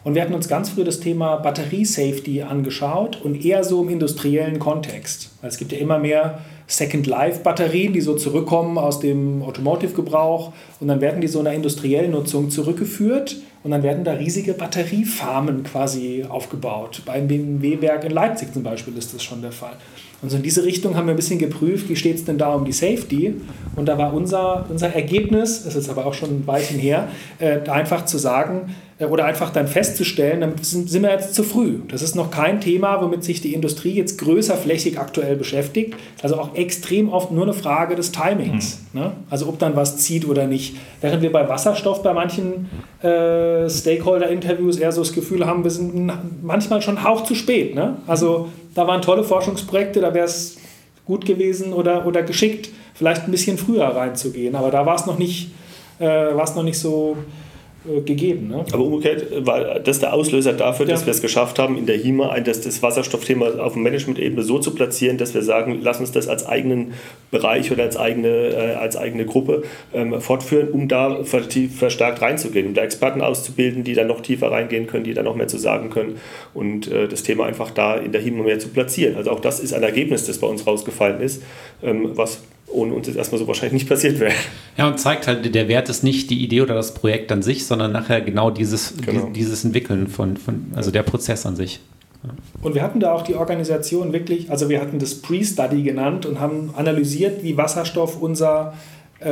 [0.02, 4.58] Und wir hatten uns ganz früh das Thema Batteriesafety angeschaut und eher so im industriellen
[4.58, 5.30] Kontext.
[5.42, 11.20] Es gibt ja immer mehr Second-Life-Batterien, die so zurückkommen aus dem Automotive-Gebrauch und dann werden
[11.20, 17.02] die so in einer industriellen Nutzung zurückgeführt und dann werden da riesige Batteriefarmen quasi aufgebaut.
[17.04, 19.74] Beim BMW-Werk in Leipzig zum Beispiel ist das schon der Fall.
[20.22, 22.54] Und so in diese Richtung haben wir ein bisschen geprüft, wie steht es denn da
[22.54, 23.34] um die Safety.
[23.76, 27.08] Und da war unser, unser Ergebnis, das ist aber auch schon ein Weilchen her,
[27.38, 28.74] äh, einfach zu sagen,
[29.08, 31.78] oder einfach dann festzustellen, damit sind, wir jetzt zu früh.
[31.88, 35.94] Das ist noch kein Thema, womit sich die Industrie jetzt größerflächig aktuell beschäftigt.
[36.22, 38.80] Also auch extrem oft nur eine Frage des Timings.
[38.92, 39.00] Mhm.
[39.00, 39.12] Ne?
[39.30, 40.76] Also ob dann was zieht oder nicht.
[41.00, 42.68] Während wir bei Wasserstoff bei manchen
[43.02, 47.74] äh, Stakeholder-Interviews eher so das Gefühl haben, wir sind manchmal schon Hauch zu spät.
[47.74, 47.96] Ne?
[48.06, 50.58] Also da waren tolle Forschungsprojekte, da wäre es
[51.06, 54.54] gut gewesen oder, oder geschickt, vielleicht ein bisschen früher reinzugehen.
[54.54, 55.52] Aber da war es noch nicht,
[55.98, 57.16] äh, war es noch nicht so
[57.84, 58.48] gegeben.
[58.48, 58.64] Ne?
[58.72, 61.06] Aber umgekehrt war das der Auslöser dafür, dass ja.
[61.06, 65.16] wir es geschafft haben, in der HIMA das, das Wasserstoffthema auf Management-Ebene so zu platzieren,
[65.16, 66.92] dass wir sagen, lass uns das als eigenen
[67.30, 69.62] Bereich oder als eigene, äh, als eigene Gruppe
[69.94, 74.86] ähm, fortführen, um da verstärkt reinzugehen, um da Experten auszubilden, die dann noch tiefer reingehen
[74.86, 76.16] können, die dann noch mehr zu sagen können
[76.52, 79.16] und äh, das Thema einfach da in der HIMA mehr zu platzieren.
[79.16, 81.42] Also auch das ist ein Ergebnis, das bei uns rausgefallen ist,
[81.82, 82.42] ähm, was
[82.72, 84.32] ohne uns jetzt erstmal so wahrscheinlich nicht passiert wäre.
[84.76, 87.66] Ja, und zeigt halt, der Wert ist nicht die Idee oder das Projekt an sich,
[87.66, 89.26] sondern nachher genau dieses, genau.
[89.34, 91.80] dieses Entwickeln von, von, also der Prozess an sich.
[92.22, 92.30] Ja.
[92.62, 96.40] Und wir hatten da auch die Organisation wirklich, also wir hatten das Pre-Study genannt und
[96.40, 98.74] haben analysiert, wie Wasserstoff unser,
[99.20, 99.28] äh,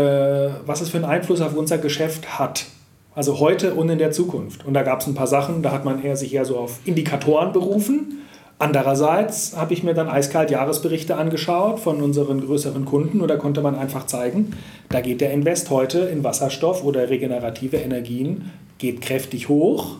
[0.66, 2.66] was es für einen Einfluss auf unser Geschäft hat.
[3.14, 4.64] Also heute und in der Zukunft.
[4.64, 6.78] Und da gab es ein paar Sachen, da hat man eher sich eher so auf
[6.84, 8.18] Indikatoren berufen
[8.60, 13.60] Andererseits habe ich mir dann eiskalt Jahresberichte angeschaut von unseren größeren Kunden und da konnte
[13.60, 14.52] man einfach zeigen,
[14.88, 19.96] da geht der Invest heute in Wasserstoff oder regenerative Energien geht kräftig hoch,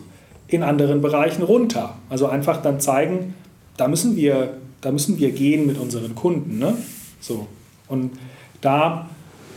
[0.47, 1.95] in anderen Bereichen runter.
[2.09, 3.33] Also einfach dann zeigen,
[3.77, 6.59] da müssen wir, da müssen wir gehen mit unseren Kunden.
[6.59, 6.75] Ne?
[7.21, 7.47] So.
[7.87, 8.11] Und
[8.61, 9.07] da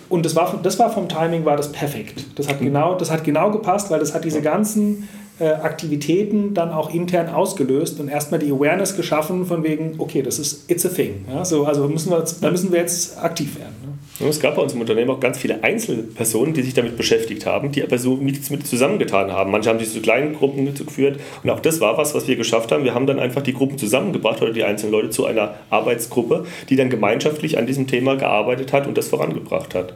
[0.08, 2.26] und das war, das war vom Timing war das perfekt.
[2.34, 5.08] Das hat, genau, das hat genau gepasst, weil das hat diese ganzen
[5.46, 10.70] Aktivitäten dann auch intern ausgelöst und erstmal die Awareness geschaffen von wegen, okay, das ist,
[10.70, 11.24] it's a thing.
[11.28, 13.74] Ja, so, also müssen wir, da müssen wir jetzt aktiv werden.
[14.20, 14.28] Ne?
[14.28, 17.72] Es gab bei uns im Unternehmen auch ganz viele Einzelpersonen, die sich damit beschäftigt haben,
[17.72, 19.50] die aber so nichts mit zusammengetan haben.
[19.50, 22.70] Manche haben sich zu kleinen Gruppen geführt und auch das war was, was wir geschafft
[22.70, 22.84] haben.
[22.84, 26.76] Wir haben dann einfach die Gruppen zusammengebracht oder die einzelnen Leute zu einer Arbeitsgruppe, die
[26.76, 29.94] dann gemeinschaftlich an diesem Thema gearbeitet hat und das vorangebracht hat.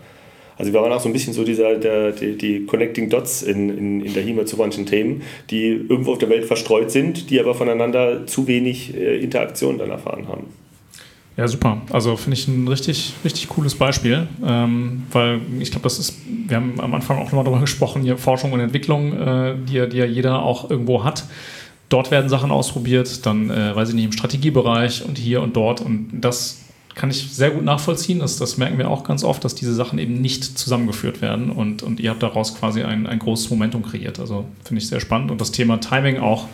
[0.58, 3.68] Also wir waren auch so ein bisschen so dieser, der, die, die Connecting Dots in,
[3.76, 7.38] in, in der HIMA zu manchen Themen, die irgendwo auf der Welt verstreut sind, die
[7.38, 10.44] aber voneinander zu wenig äh, Interaktion dann erfahren haben.
[11.36, 11.82] Ja, super.
[11.90, 16.14] Also finde ich ein richtig, richtig cooles Beispiel, ähm, weil ich glaube, das ist,
[16.46, 19.86] wir haben am Anfang auch nochmal darüber gesprochen, hier Forschung und Entwicklung, äh, die, ja,
[19.86, 21.24] die ja jeder auch irgendwo hat.
[21.90, 25.82] Dort werden Sachen ausprobiert, dann, äh, weiß ich nicht, im Strategiebereich und hier und dort.
[25.82, 26.65] Und das
[26.96, 28.18] kann ich sehr gut nachvollziehen.
[28.18, 31.82] Das, das merken wir auch ganz oft, dass diese Sachen eben nicht zusammengeführt werden und,
[31.82, 34.18] und ihr habt daraus quasi ein, ein großes Momentum kreiert.
[34.18, 35.30] Also finde ich sehr spannend.
[35.30, 36.46] Und das Thema Timing auch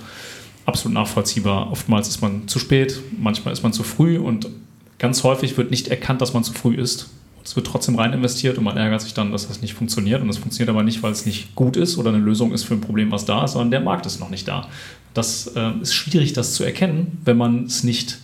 [0.66, 1.70] absolut nachvollziehbar.
[1.70, 4.48] Oftmals ist man zu spät, manchmal ist man zu früh und
[4.98, 7.08] ganz häufig wird nicht erkannt, dass man zu früh ist.
[7.44, 10.22] Es wird trotzdem rein investiert und man ärgert sich dann, dass das nicht funktioniert.
[10.22, 12.74] Und das funktioniert aber nicht, weil es nicht gut ist oder eine Lösung ist für
[12.74, 14.66] ein Problem, was da ist, sondern der Markt ist noch nicht da.
[15.14, 18.18] Das äh, ist schwierig, das zu erkennen, wenn man es nicht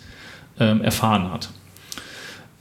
[0.58, 1.50] ähm, erfahren hat.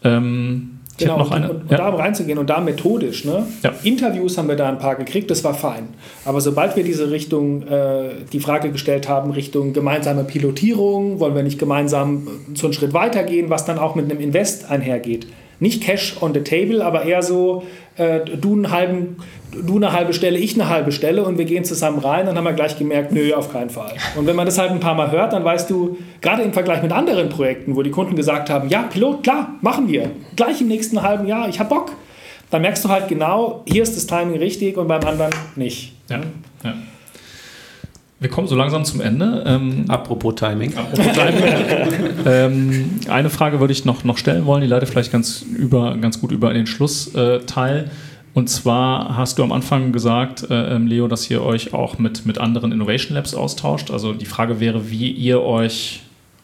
[0.03, 1.77] Ähm, ich genau, noch eine, und, und ja.
[1.77, 3.23] da reinzugehen und da methodisch.
[3.23, 3.45] Ne?
[3.61, 3.71] Ja.
[3.83, 5.89] Interviews haben wir da ein paar gekriegt, das war fein.
[6.25, 11.43] Aber sobald wir diese Richtung, äh, die Frage gestellt haben, Richtung gemeinsame Pilotierung, wollen wir
[11.43, 15.27] nicht gemeinsam so einen Schritt weitergehen, was dann auch mit einem Invest einhergeht.
[15.59, 17.63] Nicht Cash on the table, aber eher so,
[17.97, 19.17] äh, du einen halben
[19.65, 22.43] du eine halbe Stelle, ich eine halbe Stelle und wir gehen zusammen rein, dann haben
[22.43, 23.93] wir gleich gemerkt, nö, auf keinen Fall.
[24.15, 26.83] Und wenn man das halt ein paar Mal hört, dann weißt du, gerade im Vergleich
[26.83, 30.67] mit anderen Projekten, wo die Kunden gesagt haben, ja, Pilot, klar, machen wir, gleich im
[30.67, 31.91] nächsten halben Jahr, ich hab Bock,
[32.49, 35.93] dann merkst du halt genau, hier ist das Timing richtig und beim anderen nicht.
[36.09, 36.21] Ja,
[36.63, 36.73] ja.
[38.19, 39.43] Wir kommen so langsam zum Ende.
[39.45, 40.75] Ähm, apropos Timing.
[40.75, 41.43] Apropos Timing.
[42.25, 46.19] ähm, eine Frage würde ich noch, noch stellen wollen, die leitet vielleicht ganz, über, ganz
[46.19, 47.91] gut über den Schlussteil.
[48.33, 52.25] Und zwar hast du am Anfang gesagt, äh, ähm, Leo, dass ihr euch auch mit,
[52.25, 53.91] mit anderen Innovation Labs austauscht.
[53.91, 56.01] Also die Frage wäre, wie ihr euch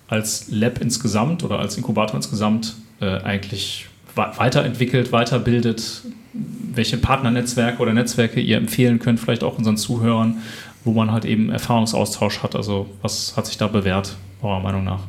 [0.07, 6.03] als Lab insgesamt oder als Inkubator insgesamt äh, eigentlich weiterentwickelt, weiterbildet,
[6.33, 10.37] welche Partnernetzwerke oder Netzwerke ihr empfehlen könnt, vielleicht auch unseren Zuhörern,
[10.83, 12.55] wo man halt eben Erfahrungsaustausch hat.
[12.55, 15.01] Also was hat sich da bewährt, eurer Meinung nach?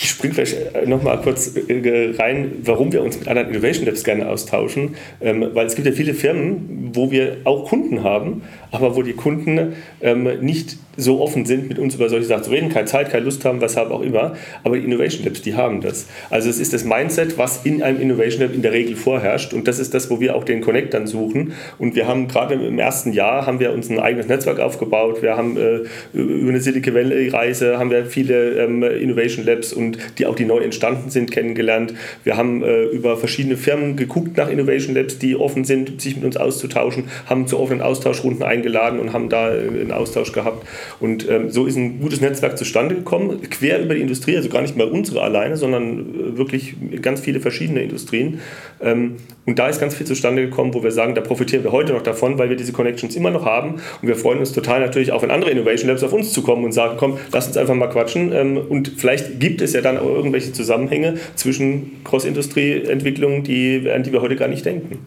[0.00, 4.04] Ich springe vielleicht äh, nochmal kurz äh, rein, warum wir uns mit anderen Innovation Labs
[4.04, 4.96] gerne austauschen.
[5.20, 8.42] Ähm, weil es gibt ja viele Firmen, wo wir auch Kunden haben,
[8.72, 12.50] aber wo die Kunden ähm, nicht so offen sind, mit uns über solche Sachen zu
[12.50, 14.34] reden, keine Zeit, keine Lust haben, weshalb auch immer.
[14.64, 16.06] Aber die Innovation Labs, die haben das.
[16.30, 19.54] Also es ist das Mindset, was in einem Innovation Lab in der Regel vorherrscht.
[19.54, 21.52] Und das ist das, wo wir auch den Connect dann suchen.
[21.78, 25.22] Und wir haben gerade im ersten Jahr haben wir uns ein eigenes Netzwerk aufgebaut.
[25.22, 25.80] Wir haben äh,
[26.12, 30.44] über eine Silicon Valley Reise haben wir viele ähm, Innovation Labs und die auch die
[30.44, 31.94] neu entstanden sind kennengelernt.
[32.24, 36.24] Wir haben äh, über verschiedene Firmen geguckt nach Innovation Labs, die offen sind, sich mit
[36.24, 40.66] uns auszutauschen, haben zu offenen Austauschrunden eingeladen und haben da äh, einen Austausch gehabt.
[41.00, 44.62] Und ähm, so ist ein gutes Netzwerk zustande gekommen, quer über die Industrie, also gar
[44.62, 48.40] nicht mehr unsere alleine, sondern äh, wirklich ganz viele verschiedene Industrien.
[48.80, 51.92] Ähm, und da ist ganz viel zustande gekommen, wo wir sagen, da profitieren wir heute
[51.92, 53.74] noch davon, weil wir diese Connections immer noch haben.
[54.00, 56.72] Und wir freuen uns total natürlich auch, wenn andere Innovation Labs auf uns zukommen und
[56.72, 58.32] sagen, komm, lass uns einfach mal quatschen.
[58.32, 64.12] Ähm, und vielleicht gibt es ja dann auch irgendwelche Zusammenhänge zwischen Cross-Industrie-Entwicklungen, die, an die
[64.12, 64.98] wir heute gar nicht denken.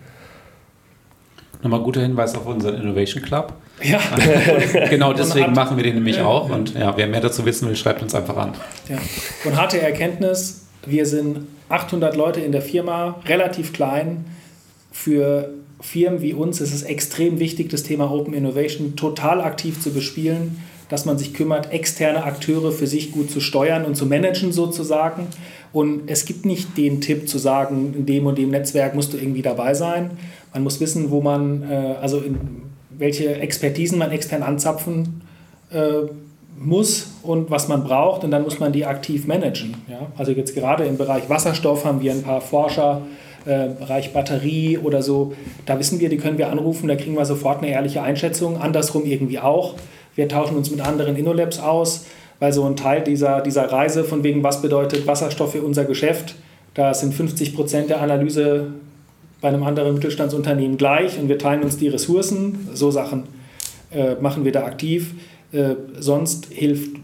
[1.66, 3.54] Nochmal guter Hinweis auf unseren Innovation Club.
[3.82, 4.00] Ja.
[4.92, 6.52] genau deswegen machen wir den nämlich auch.
[6.52, 8.54] Und ja, wer mehr dazu wissen will, schreibt uns einfach an.
[8.88, 9.00] Ja.
[9.46, 14.26] Und harte Erkenntnis, wir sind 800 Leute in der Firma, relativ klein.
[14.92, 19.92] Für Firmen wie uns ist es extrem wichtig, das Thema Open Innovation total aktiv zu
[19.92, 24.52] bespielen, dass man sich kümmert, externe Akteure für sich gut zu steuern und zu managen
[24.52, 25.26] sozusagen.
[25.74, 29.18] Und es gibt nicht den Tipp zu sagen, in dem und dem Netzwerk musst du
[29.18, 30.12] irgendwie dabei sein.
[30.56, 32.40] Man muss wissen, wo man, äh, also in,
[32.90, 35.22] welche Expertisen man extern anzapfen
[35.70, 36.08] äh,
[36.58, 39.76] muss und was man braucht und dann muss man die aktiv managen.
[39.90, 40.08] Ja?
[40.18, 43.02] Also jetzt gerade im Bereich Wasserstoff haben wir ein paar Forscher,
[43.46, 45.34] äh, Bereich Batterie oder so,
[45.66, 49.06] da wissen wir, die können wir anrufen, da kriegen wir sofort eine ehrliche Einschätzung, andersrum
[49.06, 49.74] irgendwie auch.
[50.16, 52.06] Wir tauschen uns mit anderen InnoLabs aus,
[52.40, 56.36] weil so ein Teil dieser, dieser Reise von wegen, was bedeutet Wasserstoff für unser Geschäft,
[56.76, 58.68] da sind 50 Prozent der Analyse
[59.46, 63.26] bei einem anderen Mittelstandsunternehmen gleich und wir teilen uns die Ressourcen, so Sachen.
[63.92, 65.14] äh, machen wir da aktiv.
[65.52, 66.96] Äh, sonst hilft,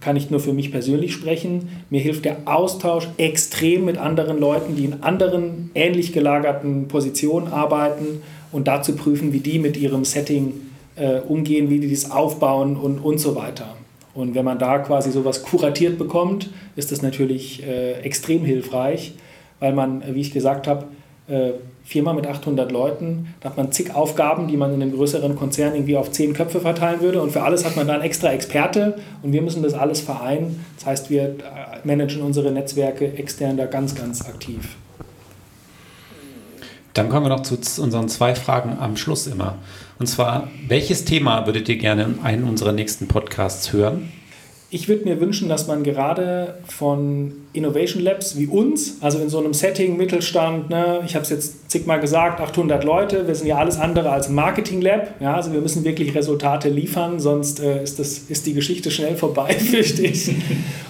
[0.00, 4.76] kann ich nur für mich persönlich sprechen, mir hilft der Austausch extrem mit anderen Leuten,
[4.76, 10.54] die in anderen ähnlich gelagerten Positionen arbeiten und dazu prüfen, wie die mit ihrem Setting
[10.96, 13.76] äh, umgehen, wie die das aufbauen und, und so weiter.
[14.14, 19.12] Und wenn man da quasi sowas kuratiert bekommt, ist das natürlich äh, extrem hilfreich,
[19.58, 20.86] weil man, wie ich gesagt habe,
[21.28, 21.50] äh,
[21.84, 25.74] Firma mit 800 Leuten, da hat man zig Aufgaben, die man in einem größeren Konzern
[25.74, 29.32] irgendwie auf zehn Köpfe verteilen würde und für alles hat man dann extra Experte und
[29.32, 30.64] wir müssen das alles vereinen.
[30.76, 31.34] Das heißt, wir äh,
[31.84, 34.76] managen unsere Netzwerke extern da ganz, ganz aktiv.
[36.94, 39.56] Dann kommen wir noch zu unseren zwei Fragen am Schluss immer.
[39.98, 44.12] Und zwar, welches Thema würdet ihr gerne in einem unserer nächsten Podcasts hören?
[44.72, 49.40] Ich würde mir wünschen, dass man gerade von Innovation Labs wie uns, also in so
[49.40, 53.58] einem Setting, Mittelstand, ne, ich habe es jetzt zigmal gesagt, 800 Leute, wir sind ja
[53.58, 57.98] alles andere als Marketing Lab, ja, also wir müssen wirklich Resultate liefern, sonst äh, ist,
[57.98, 60.32] das, ist die Geschichte schnell vorbei, fürchte ich.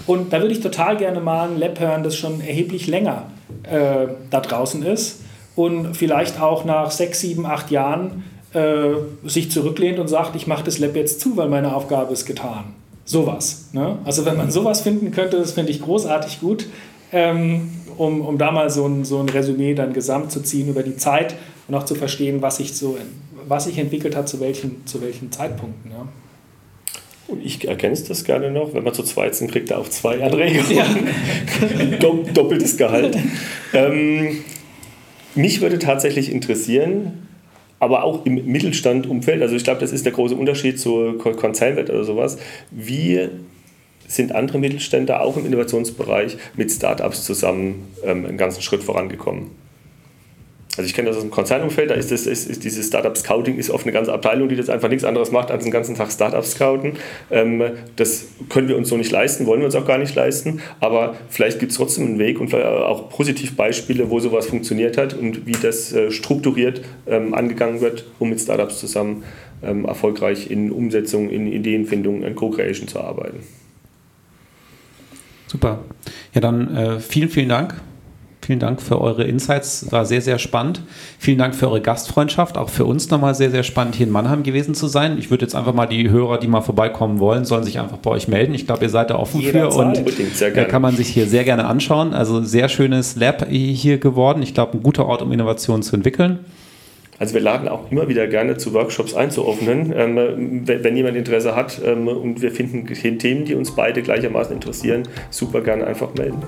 [0.07, 3.28] Und da würde ich total gerne mal ein Lab hören, das schon erheblich länger
[3.62, 5.20] äh, da draußen ist
[5.57, 8.93] und vielleicht auch nach sechs, sieben, acht Jahren äh,
[9.24, 12.74] sich zurücklehnt und sagt, ich mache das Lab jetzt zu, weil meine Aufgabe ist getan.
[13.11, 13.71] Sowas.
[13.73, 13.99] Ne?
[14.05, 16.67] Also wenn man sowas finden könnte, das finde ich großartig gut,
[17.11, 20.85] ähm, um, um da mal so ein, so ein Resümee dann gesamt zu ziehen über
[20.85, 21.35] die Zeit
[21.67, 22.97] und auch zu verstehen, was sich so,
[23.49, 25.91] was sich entwickelt hat, zu welchen, zu welchen Zeitpunkten.
[25.91, 26.07] Ja.
[27.27, 30.23] Und ich ergänze das gerne noch, wenn man zu zweit sind, kriegt er auch zwei
[30.23, 30.71] Anregungen.
[30.71, 30.87] Ja.
[32.33, 33.19] Doppeltes Gehalt.
[33.73, 34.39] ähm,
[35.35, 37.27] mich würde tatsächlich interessieren,
[37.81, 42.05] aber auch im Mittelstandumfeld, also ich glaube, das ist der große Unterschied zur Konzernwelt oder
[42.05, 42.39] sowas,
[42.70, 43.28] wie
[44.07, 49.51] sind andere Mittelständler auch im Innovationsbereich mit Startups zusammen ähm, einen ganzen Schritt vorangekommen.
[50.77, 53.57] Also ich kenne das aus dem Konzernumfeld, da ist, das, ist, ist dieses Startup Scouting
[53.59, 56.12] ist oft eine ganze Abteilung, die das einfach nichts anderes macht, als den ganzen Tag
[56.12, 56.93] Startup scouten.
[57.31, 57.62] Ähm,
[57.97, 61.16] das können wir uns so nicht leisten, wollen wir uns auch gar nicht leisten, aber
[61.29, 65.45] vielleicht gibt es trotzdem einen Weg und auch positiv Beispiele, wo sowas funktioniert hat und
[65.45, 69.25] wie das äh, strukturiert ähm, angegangen wird, um mit Startups zusammen
[69.64, 73.41] ähm, erfolgreich in Umsetzung, in Ideenfindung, in Co-Creation zu arbeiten.
[75.49, 75.81] Super.
[76.33, 77.75] Ja, dann äh, vielen, vielen Dank
[78.51, 80.82] Vielen Dank für eure Insights, war sehr, sehr spannend.
[81.20, 84.42] Vielen Dank für eure Gastfreundschaft, auch für uns nochmal sehr, sehr spannend, hier in Mannheim
[84.42, 85.18] gewesen zu sein.
[85.20, 88.11] Ich würde jetzt einfach mal die Hörer, die mal vorbeikommen wollen, sollen sich einfach bei
[88.11, 88.53] euch melden.
[88.53, 90.03] Ich glaube, ihr seid da offen Jeder für und
[90.40, 92.12] da kann man sich hier sehr gerne anschauen.
[92.12, 94.42] Also sehr schönes Lab hier geworden.
[94.42, 96.40] Ich glaube, ein guter Ort, um Innovationen zu entwickeln.
[97.20, 101.55] Also wir laden auch immer wieder gerne zu Workshops einzuordnen, ähm, wenn, wenn, jemand Interesse
[101.55, 102.84] hat ähm, und wir finden
[103.18, 106.42] Themen, die uns beide gleichermaßen interessieren, super gerne einfach melden.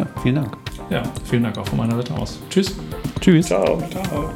[0.00, 0.56] Ja, vielen Dank.
[0.88, 2.38] Ja, vielen Dank auch von meiner Seite aus.
[2.48, 2.74] Tschüss.
[3.20, 3.46] Tschüss.
[3.46, 3.82] Ciao.
[3.90, 4.30] Ciao.